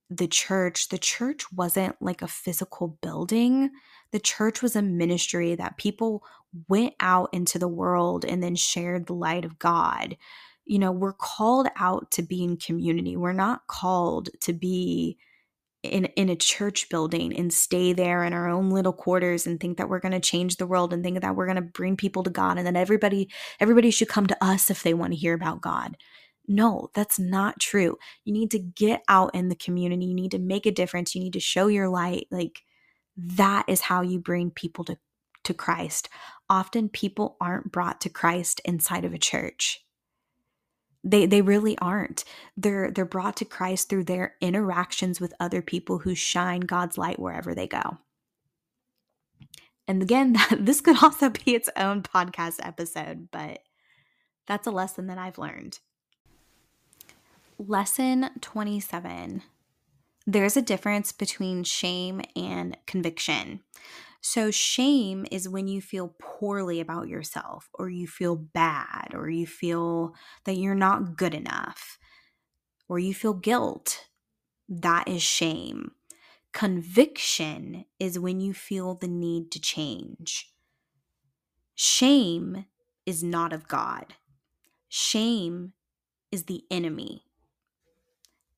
the 0.08 0.28
church, 0.28 0.88
the 0.88 0.98
church 0.98 1.52
wasn't 1.52 2.00
like 2.00 2.22
a 2.22 2.28
physical 2.28 2.98
building. 3.02 3.70
The 4.12 4.20
church 4.20 4.62
was 4.62 4.76
a 4.76 4.82
ministry 4.82 5.54
that 5.56 5.78
people 5.78 6.24
went 6.68 6.94
out 7.00 7.30
into 7.32 7.58
the 7.58 7.68
world 7.68 8.24
and 8.24 8.42
then 8.42 8.54
shared 8.54 9.06
the 9.06 9.14
light 9.14 9.44
of 9.44 9.58
God. 9.58 10.16
You 10.64 10.78
know, 10.78 10.92
we're 10.92 11.12
called 11.12 11.68
out 11.76 12.10
to 12.12 12.22
be 12.22 12.42
in 12.42 12.56
community. 12.56 13.16
We're 13.16 13.32
not 13.32 13.66
called 13.66 14.28
to 14.40 14.52
be 14.52 15.18
in 15.86 16.06
in 16.16 16.28
a 16.28 16.36
church 16.36 16.88
building 16.88 17.36
and 17.36 17.52
stay 17.52 17.92
there 17.92 18.24
in 18.24 18.32
our 18.32 18.48
own 18.48 18.70
little 18.70 18.92
quarters 18.92 19.46
and 19.46 19.58
think 19.58 19.78
that 19.78 19.88
we're 19.88 20.00
going 20.00 20.12
to 20.12 20.20
change 20.20 20.56
the 20.56 20.66
world 20.66 20.92
and 20.92 21.02
think 21.02 21.20
that 21.20 21.36
we're 21.36 21.46
going 21.46 21.56
to 21.56 21.62
bring 21.62 21.96
people 21.96 22.22
to 22.22 22.30
God 22.30 22.58
and 22.58 22.66
that 22.66 22.76
everybody 22.76 23.30
everybody 23.60 23.90
should 23.90 24.08
come 24.08 24.26
to 24.26 24.44
us 24.44 24.70
if 24.70 24.82
they 24.82 24.94
want 24.94 25.12
to 25.12 25.18
hear 25.18 25.34
about 25.34 25.60
God. 25.62 25.96
No, 26.48 26.90
that's 26.94 27.18
not 27.18 27.60
true. 27.60 27.98
You 28.24 28.32
need 28.32 28.50
to 28.52 28.58
get 28.58 29.02
out 29.08 29.34
in 29.34 29.48
the 29.48 29.56
community. 29.56 30.06
You 30.06 30.14
need 30.14 30.30
to 30.30 30.38
make 30.38 30.66
a 30.66 30.70
difference. 30.70 31.14
You 31.14 31.22
need 31.22 31.32
to 31.32 31.40
show 31.40 31.66
your 31.66 31.88
light. 31.88 32.28
Like 32.30 32.62
that 33.16 33.64
is 33.68 33.80
how 33.80 34.02
you 34.02 34.18
bring 34.20 34.50
people 34.50 34.84
to 34.84 34.98
to 35.44 35.54
Christ. 35.54 36.08
Often 36.50 36.90
people 36.90 37.36
aren't 37.40 37.72
brought 37.72 38.00
to 38.02 38.08
Christ 38.08 38.60
inside 38.64 39.04
of 39.04 39.14
a 39.14 39.18
church. 39.18 39.85
They 41.06 41.24
they 41.24 41.40
really 41.40 41.78
aren't. 41.78 42.24
They're 42.56 42.90
they're 42.90 43.04
brought 43.04 43.36
to 43.36 43.44
Christ 43.44 43.88
through 43.88 44.04
their 44.04 44.34
interactions 44.40 45.20
with 45.20 45.32
other 45.38 45.62
people 45.62 45.98
who 45.98 46.16
shine 46.16 46.60
God's 46.60 46.98
light 46.98 47.20
wherever 47.20 47.54
they 47.54 47.68
go. 47.68 47.98
And 49.86 50.02
again, 50.02 50.36
this 50.58 50.80
could 50.80 51.02
also 51.02 51.30
be 51.30 51.54
its 51.54 51.70
own 51.76 52.02
podcast 52.02 52.56
episode, 52.60 53.28
but 53.30 53.60
that's 54.48 54.66
a 54.66 54.72
lesson 54.72 55.06
that 55.06 55.18
I've 55.18 55.38
learned. 55.38 55.78
Lesson 57.56 58.30
27. 58.40 59.42
There's 60.26 60.56
a 60.56 60.62
difference 60.62 61.12
between 61.12 61.62
shame 61.62 62.20
and 62.34 62.76
conviction. 62.86 63.60
So, 64.28 64.50
shame 64.50 65.24
is 65.30 65.48
when 65.48 65.68
you 65.68 65.80
feel 65.80 66.16
poorly 66.18 66.80
about 66.80 67.06
yourself, 67.06 67.70
or 67.74 67.88
you 67.88 68.08
feel 68.08 68.34
bad, 68.34 69.12
or 69.14 69.30
you 69.30 69.46
feel 69.46 70.16
that 70.46 70.56
you're 70.56 70.74
not 70.74 71.16
good 71.16 71.32
enough, 71.32 71.96
or 72.88 72.98
you 72.98 73.14
feel 73.14 73.34
guilt. 73.34 74.08
That 74.68 75.06
is 75.06 75.22
shame. 75.22 75.92
Conviction 76.52 77.84
is 78.00 78.18
when 78.18 78.40
you 78.40 78.52
feel 78.52 78.96
the 78.96 79.06
need 79.06 79.52
to 79.52 79.60
change. 79.60 80.52
Shame 81.76 82.66
is 83.06 83.22
not 83.22 83.52
of 83.52 83.68
God, 83.68 84.14
shame 84.88 85.72
is 86.32 86.46
the 86.46 86.64
enemy. 86.68 87.22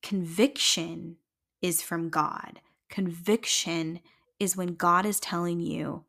Conviction 0.01 1.17
is 1.61 1.83
from 1.83 2.09
God. 2.09 2.59
Conviction 2.89 3.99
is 4.39 4.57
when 4.57 4.75
God 4.75 5.05
is 5.05 5.19
telling 5.19 5.59
you 5.59 6.05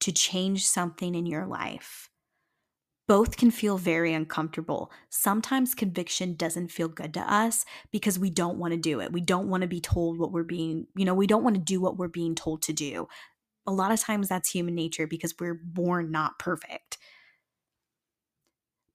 to 0.00 0.12
change 0.12 0.66
something 0.66 1.14
in 1.14 1.26
your 1.26 1.46
life. 1.46 2.10
Both 3.08 3.36
can 3.36 3.50
feel 3.50 3.78
very 3.78 4.14
uncomfortable. 4.14 4.90
Sometimes 5.10 5.74
conviction 5.74 6.34
doesn't 6.34 6.68
feel 6.68 6.88
good 6.88 7.12
to 7.14 7.20
us 7.20 7.64
because 7.90 8.18
we 8.18 8.30
don't 8.30 8.58
want 8.58 8.72
to 8.72 8.78
do 8.78 9.00
it. 9.00 9.12
We 9.12 9.20
don't 9.20 9.48
want 9.48 9.62
to 9.62 9.68
be 9.68 9.80
told 9.80 10.18
what 10.18 10.32
we're 10.32 10.44
being, 10.44 10.86
you 10.96 11.04
know, 11.04 11.14
we 11.14 11.26
don't 11.26 11.42
want 11.44 11.56
to 11.56 11.62
do 11.62 11.80
what 11.80 11.96
we're 11.96 12.08
being 12.08 12.34
told 12.34 12.62
to 12.62 12.72
do. 12.72 13.08
A 13.66 13.72
lot 13.72 13.92
of 13.92 14.00
times 14.00 14.28
that's 14.28 14.50
human 14.50 14.74
nature 14.74 15.06
because 15.06 15.34
we're 15.38 15.60
born 15.62 16.10
not 16.10 16.38
perfect. 16.38 16.98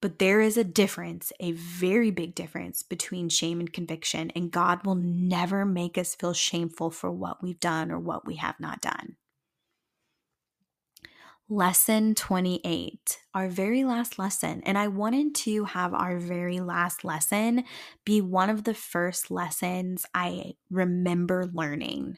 But 0.07 0.19
there 0.19 0.39
is 0.39 0.55
a 0.55 0.63
difference, 0.63 1.33
a 1.41 1.51
very 1.51 2.11
big 2.11 2.33
difference 2.33 2.81
between 2.81 3.27
shame 3.27 3.59
and 3.59 3.73
conviction, 3.73 4.31
and 4.37 4.49
God 4.49 4.85
will 4.85 4.95
never 4.95 5.65
make 5.65 5.97
us 5.97 6.15
feel 6.15 6.31
shameful 6.31 6.91
for 6.91 7.11
what 7.11 7.43
we've 7.43 7.59
done 7.59 7.91
or 7.91 7.99
what 7.99 8.25
we 8.25 8.37
have 8.37 8.57
not 8.57 8.79
done. 8.79 9.17
Lesson 11.49 12.15
28, 12.15 13.19
our 13.33 13.49
very 13.49 13.83
last 13.83 14.17
lesson. 14.17 14.61
And 14.63 14.77
I 14.77 14.87
wanted 14.87 15.35
to 15.35 15.65
have 15.65 15.93
our 15.93 16.17
very 16.17 16.61
last 16.61 17.03
lesson 17.03 17.65
be 18.05 18.21
one 18.21 18.49
of 18.49 18.63
the 18.63 18.73
first 18.73 19.29
lessons 19.29 20.05
I 20.13 20.53
remember 20.69 21.51
learning, 21.53 22.17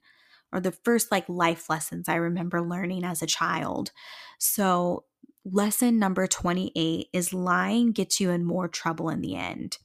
or 0.53 0.59
the 0.59 0.73
first 0.73 1.11
like 1.11 1.27
life 1.27 1.71
lessons 1.71 2.07
I 2.07 2.17
remember 2.17 2.61
learning 2.61 3.03
as 3.03 3.23
a 3.23 3.25
child. 3.25 3.89
So 4.37 5.05
lesson 5.45 5.99
number 5.99 6.27
28 6.27 7.07
is 7.13 7.33
lying 7.33 7.91
gets 7.91 8.19
you 8.19 8.29
in 8.29 8.45
more 8.45 8.67
trouble 8.67 9.09
in 9.09 9.21
the 9.21 9.35
end. 9.35 9.77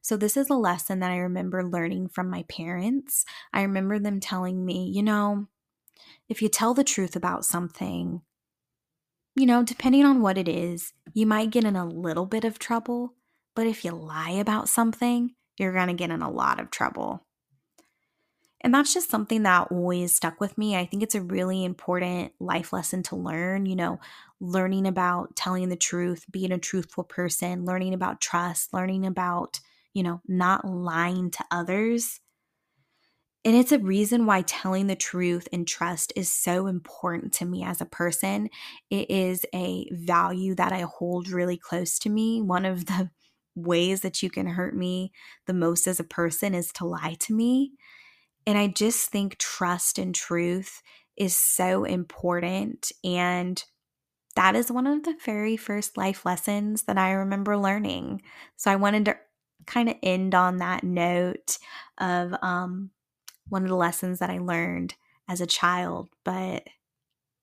So, 0.00 0.16
this 0.16 0.36
is 0.36 0.50
a 0.50 0.54
lesson 0.54 0.98
that 1.00 1.12
I 1.12 1.18
remember 1.18 1.62
learning 1.62 2.08
from 2.08 2.28
my 2.28 2.42
parents. 2.48 3.24
I 3.52 3.62
remember 3.62 3.98
them 3.98 4.18
telling 4.18 4.64
me, 4.64 4.90
you 4.92 5.02
know, 5.02 5.46
if 6.28 6.42
you 6.42 6.48
tell 6.48 6.74
the 6.74 6.82
truth 6.82 7.14
about 7.14 7.44
something, 7.44 8.22
you 9.36 9.46
know, 9.46 9.62
depending 9.62 10.04
on 10.04 10.20
what 10.20 10.38
it 10.38 10.48
is, 10.48 10.92
you 11.14 11.26
might 11.26 11.50
get 11.50 11.64
in 11.64 11.76
a 11.76 11.86
little 11.86 12.26
bit 12.26 12.44
of 12.44 12.58
trouble, 12.58 13.14
but 13.54 13.66
if 13.66 13.84
you 13.84 13.92
lie 13.92 14.30
about 14.30 14.68
something, 14.68 15.34
you're 15.58 15.72
going 15.72 15.88
to 15.88 15.94
get 15.94 16.10
in 16.10 16.22
a 16.22 16.30
lot 16.30 16.58
of 16.58 16.70
trouble. 16.70 17.24
And 18.62 18.72
that's 18.72 18.94
just 18.94 19.10
something 19.10 19.42
that 19.42 19.68
always 19.72 20.14
stuck 20.14 20.40
with 20.40 20.56
me. 20.56 20.76
I 20.76 20.86
think 20.86 21.02
it's 21.02 21.16
a 21.16 21.20
really 21.20 21.64
important 21.64 22.32
life 22.38 22.72
lesson 22.72 23.02
to 23.04 23.16
learn, 23.16 23.66
you 23.66 23.74
know, 23.74 23.98
learning 24.40 24.86
about 24.86 25.34
telling 25.34 25.68
the 25.68 25.76
truth, 25.76 26.24
being 26.30 26.52
a 26.52 26.58
truthful 26.58 27.04
person, 27.04 27.64
learning 27.64 27.92
about 27.92 28.20
trust, 28.20 28.72
learning 28.72 29.04
about, 29.04 29.58
you 29.94 30.02
know, 30.04 30.20
not 30.28 30.64
lying 30.64 31.30
to 31.32 31.44
others. 31.50 32.20
And 33.44 33.56
it's 33.56 33.72
a 33.72 33.78
reason 33.78 34.24
why 34.24 34.42
telling 34.42 34.86
the 34.86 34.94
truth 34.94 35.48
and 35.52 35.66
trust 35.66 36.12
is 36.14 36.30
so 36.32 36.68
important 36.68 37.32
to 37.34 37.44
me 37.44 37.64
as 37.64 37.80
a 37.80 37.86
person. 37.86 38.48
It 38.88 39.10
is 39.10 39.44
a 39.52 39.88
value 39.90 40.54
that 40.54 40.72
I 40.72 40.82
hold 40.82 41.28
really 41.28 41.56
close 41.56 41.98
to 42.00 42.08
me. 42.10 42.40
One 42.40 42.64
of 42.64 42.86
the 42.86 43.10
ways 43.56 44.02
that 44.02 44.22
you 44.22 44.30
can 44.30 44.46
hurt 44.46 44.76
me 44.76 45.12
the 45.46 45.54
most 45.54 45.88
as 45.88 45.98
a 45.98 46.04
person 46.04 46.54
is 46.54 46.72
to 46.74 46.86
lie 46.86 47.16
to 47.20 47.34
me. 47.34 47.72
And 48.46 48.58
I 48.58 48.68
just 48.68 49.10
think 49.10 49.38
trust 49.38 49.98
and 49.98 50.14
truth 50.14 50.82
is 51.16 51.36
so 51.36 51.84
important. 51.84 52.90
And 53.04 53.62
that 54.34 54.56
is 54.56 54.72
one 54.72 54.86
of 54.86 55.04
the 55.04 55.16
very 55.24 55.56
first 55.56 55.96
life 55.96 56.24
lessons 56.24 56.84
that 56.84 56.98
I 56.98 57.12
remember 57.12 57.56
learning. 57.56 58.22
So 58.56 58.70
I 58.70 58.76
wanted 58.76 59.04
to 59.06 59.16
kind 59.66 59.88
of 59.88 59.96
end 60.02 60.34
on 60.34 60.56
that 60.58 60.82
note 60.82 61.58
of 61.98 62.34
um, 62.42 62.90
one 63.48 63.62
of 63.62 63.68
the 63.68 63.76
lessons 63.76 64.18
that 64.18 64.30
I 64.30 64.38
learned 64.38 64.94
as 65.28 65.40
a 65.40 65.46
child. 65.46 66.08
But 66.24 66.64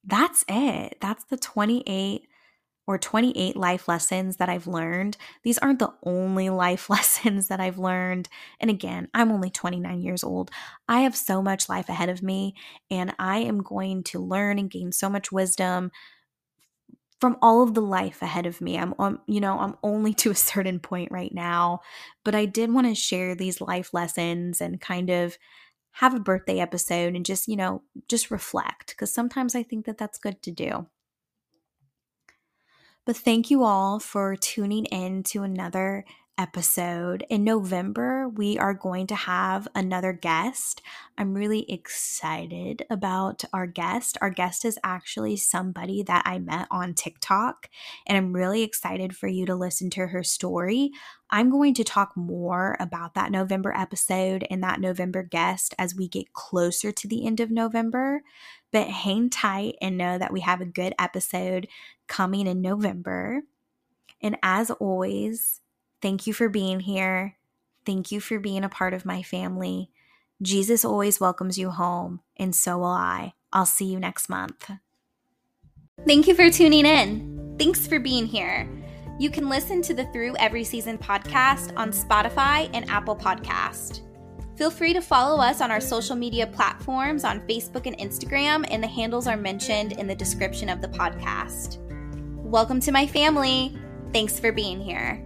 that's 0.04 0.44
it. 0.48 0.98
That's 1.02 1.24
the 1.26 1.38
28 1.38 2.28
or 2.90 2.98
28 2.98 3.56
life 3.56 3.88
lessons 3.88 4.38
that 4.38 4.50
I've 4.50 4.66
learned. 4.66 5.16
These 5.44 5.60
aren't 5.60 5.78
the 5.78 5.94
only 6.02 6.50
life 6.50 6.90
lessons 6.90 7.48
that 7.48 7.60
I've 7.60 7.78
learned. 7.78 8.28
And 8.60 8.72
again, 8.72 9.10
I'm 9.14 9.32
only 9.32 9.52
29 9.52 10.02
years 10.02 10.24
old. 10.24 10.50
I 10.88 11.02
have 11.02 11.16
so 11.16 11.44
much 11.44 11.70
life 11.70 11.88
ahead 11.88 12.10
of 12.10 12.24
me, 12.24 12.56
and 12.90 13.14
I 13.20 13.42
am 13.42 13.62
going 13.62 14.02
to 14.06 14.20
learn 14.20 14.58
and 14.58 14.72
gain 14.72 14.92
so 14.92 15.08
much 15.08 15.32
wisdom 15.32 15.92
from 17.22 17.38
all 17.44 17.62
of 17.62 17.76
the 17.76 17.82
life 17.82 18.24
ahead 18.24 18.48
of 18.48 18.60
me. 18.60 18.76
I'm 18.80 18.96
um, 18.98 19.20
you 19.28 19.40
know, 19.40 19.60
I'm 19.60 19.76
only 19.84 20.14
to 20.22 20.32
a 20.32 20.36
certain 20.36 20.80
point 20.80 21.12
right 21.12 21.32
now, 21.32 21.82
but 22.26 22.34
I 22.34 22.46
did 22.46 22.74
want 22.74 22.88
to 22.88 22.96
share 22.96 23.36
these 23.36 23.62
life 23.62 23.94
lessons 23.94 24.62
and 24.62 24.82
kind 24.82 25.12
of 25.12 25.38
have 25.92 26.16
a 26.16 26.20
birthday 26.20 26.60
episode 26.60 27.16
and 27.16 27.24
just, 27.24 27.48
you 27.48 27.56
know, 27.56 27.84
just 28.08 28.32
reflect 28.32 28.88
because 28.88 29.14
sometimes 29.14 29.54
I 29.54 29.62
think 29.62 29.86
that 29.86 30.00
that's 30.00 30.18
good 30.18 30.42
to 30.42 30.52
do. 30.52 30.88
But 33.10 33.18
thank 33.18 33.50
you 33.50 33.64
all 33.64 34.00
for 34.00 34.36
tuning 34.36 34.86
in 34.86 35.24
to 35.24 35.42
another 35.42 36.06
episode. 36.38 37.26
In 37.28 37.44
November, 37.44 38.30
we 38.30 38.60
are 38.60 38.76
going 38.76 39.08
to 39.08 39.16
have 39.16 39.68
another 39.74 40.14
guest. 40.14 40.84
I'm 41.18 41.34
really 41.34 41.66
excited 41.72 42.86
about 42.88 43.44
our 43.52 43.66
guest. 43.66 44.20
Our 44.22 44.30
guest 44.30 44.64
is 44.64 44.78
actually 44.84 45.38
somebody 45.38 46.04
that 46.04 46.22
I 46.28 46.38
met 46.38 46.68
on 46.70 46.94
TikTok, 46.94 47.68
and 48.06 48.16
I'm 48.16 48.32
really 48.32 48.62
excited 48.62 49.16
for 49.16 49.28
you 49.28 49.48
to 49.48 49.56
listen 49.56 49.90
to 49.90 50.06
her 50.06 50.24
story. 50.24 50.92
I'm 51.32 51.50
going 51.50 51.74
to 51.74 51.84
talk 51.84 52.16
more 52.16 52.78
about 52.80 53.16
that 53.16 53.32
November 53.32 53.74
episode 53.76 54.46
and 54.52 54.62
that 54.62 54.80
November 54.80 55.24
guest 55.24 55.74
as 55.80 55.96
we 55.96 56.08
get 56.08 56.34
closer 56.34 56.92
to 56.92 57.08
the 57.08 57.26
end 57.26 57.40
of 57.40 57.50
November. 57.50 58.22
But 58.72 58.88
hang 58.88 59.32
tight 59.32 59.78
and 59.82 59.98
know 59.98 60.20
that 60.20 60.32
we 60.32 60.42
have 60.42 60.62
a 60.62 60.66
good 60.66 60.94
episode 61.00 61.68
coming 62.10 62.46
in 62.46 62.62
November. 62.62 63.44
And 64.22 64.38
as 64.44 64.70
always, 64.70 65.62
Thank 66.02 66.28
you 66.28 66.34
for 66.34 66.50
being 66.50 66.80
here. 66.80 67.36
Thank 67.86 68.12
you 68.12 68.20
for 68.20 68.40
being 68.40 68.64
a 68.64 68.70
part 68.70 68.94
of 68.94 69.06
my 69.06 69.22
family. 69.22 69.90
Jesus 70.42 70.86
always 70.86 71.20
welcomes 71.20 71.58
you 71.58 71.70
home, 71.70 72.22
and 72.38 72.56
so 72.56 72.78
will 72.78 72.86
I. 72.86 73.34
I'll 73.52 73.66
see 73.66 73.86
you 73.86 74.00
next 74.00 74.30
month. 74.30 74.72
Thank 76.08 76.28
you 76.28 76.36
for 76.36 76.50
tuning 76.50 76.86
in. 76.86 77.56
Thanks 77.60 77.86
for 77.86 78.00
being 78.00 78.26
here. 78.26 78.70
You 79.20 79.30
can 79.30 79.50
listen 79.50 79.82
to 79.82 79.94
the 79.94 80.06
Through 80.14 80.38
Every 80.38 80.64
Season 80.64 80.98
podcast 80.98 81.74
on 81.76 81.92
Spotify 81.92 82.70
and 82.74 82.90
Apple 82.90 83.18
Podcast. 83.18 84.02
Feel 84.58 84.72
free 84.72 84.94
to 84.94 85.02
follow 85.02 85.42
us 85.42 85.60
on 85.60 85.72
our 85.72 85.82
social 85.82 86.16
media 86.16 86.48
platforms 86.48 87.26
on 87.26 87.46
Facebook 87.48 87.86
and 87.86 87.98
Instagram, 87.98 88.66
and 88.72 88.82
the 88.82 88.88
handles 88.88 89.28
are 89.28 89.38
mentioned 89.38 89.94
in 89.94 90.08
the 90.08 90.16
description 90.16 90.70
of 90.70 90.82
the 90.82 90.88
podcast. 90.88 91.89
Welcome 92.50 92.80
to 92.80 92.92
my 92.92 93.06
family. 93.06 93.78
Thanks 94.12 94.40
for 94.40 94.52
being 94.52 94.82
here. 94.82 95.24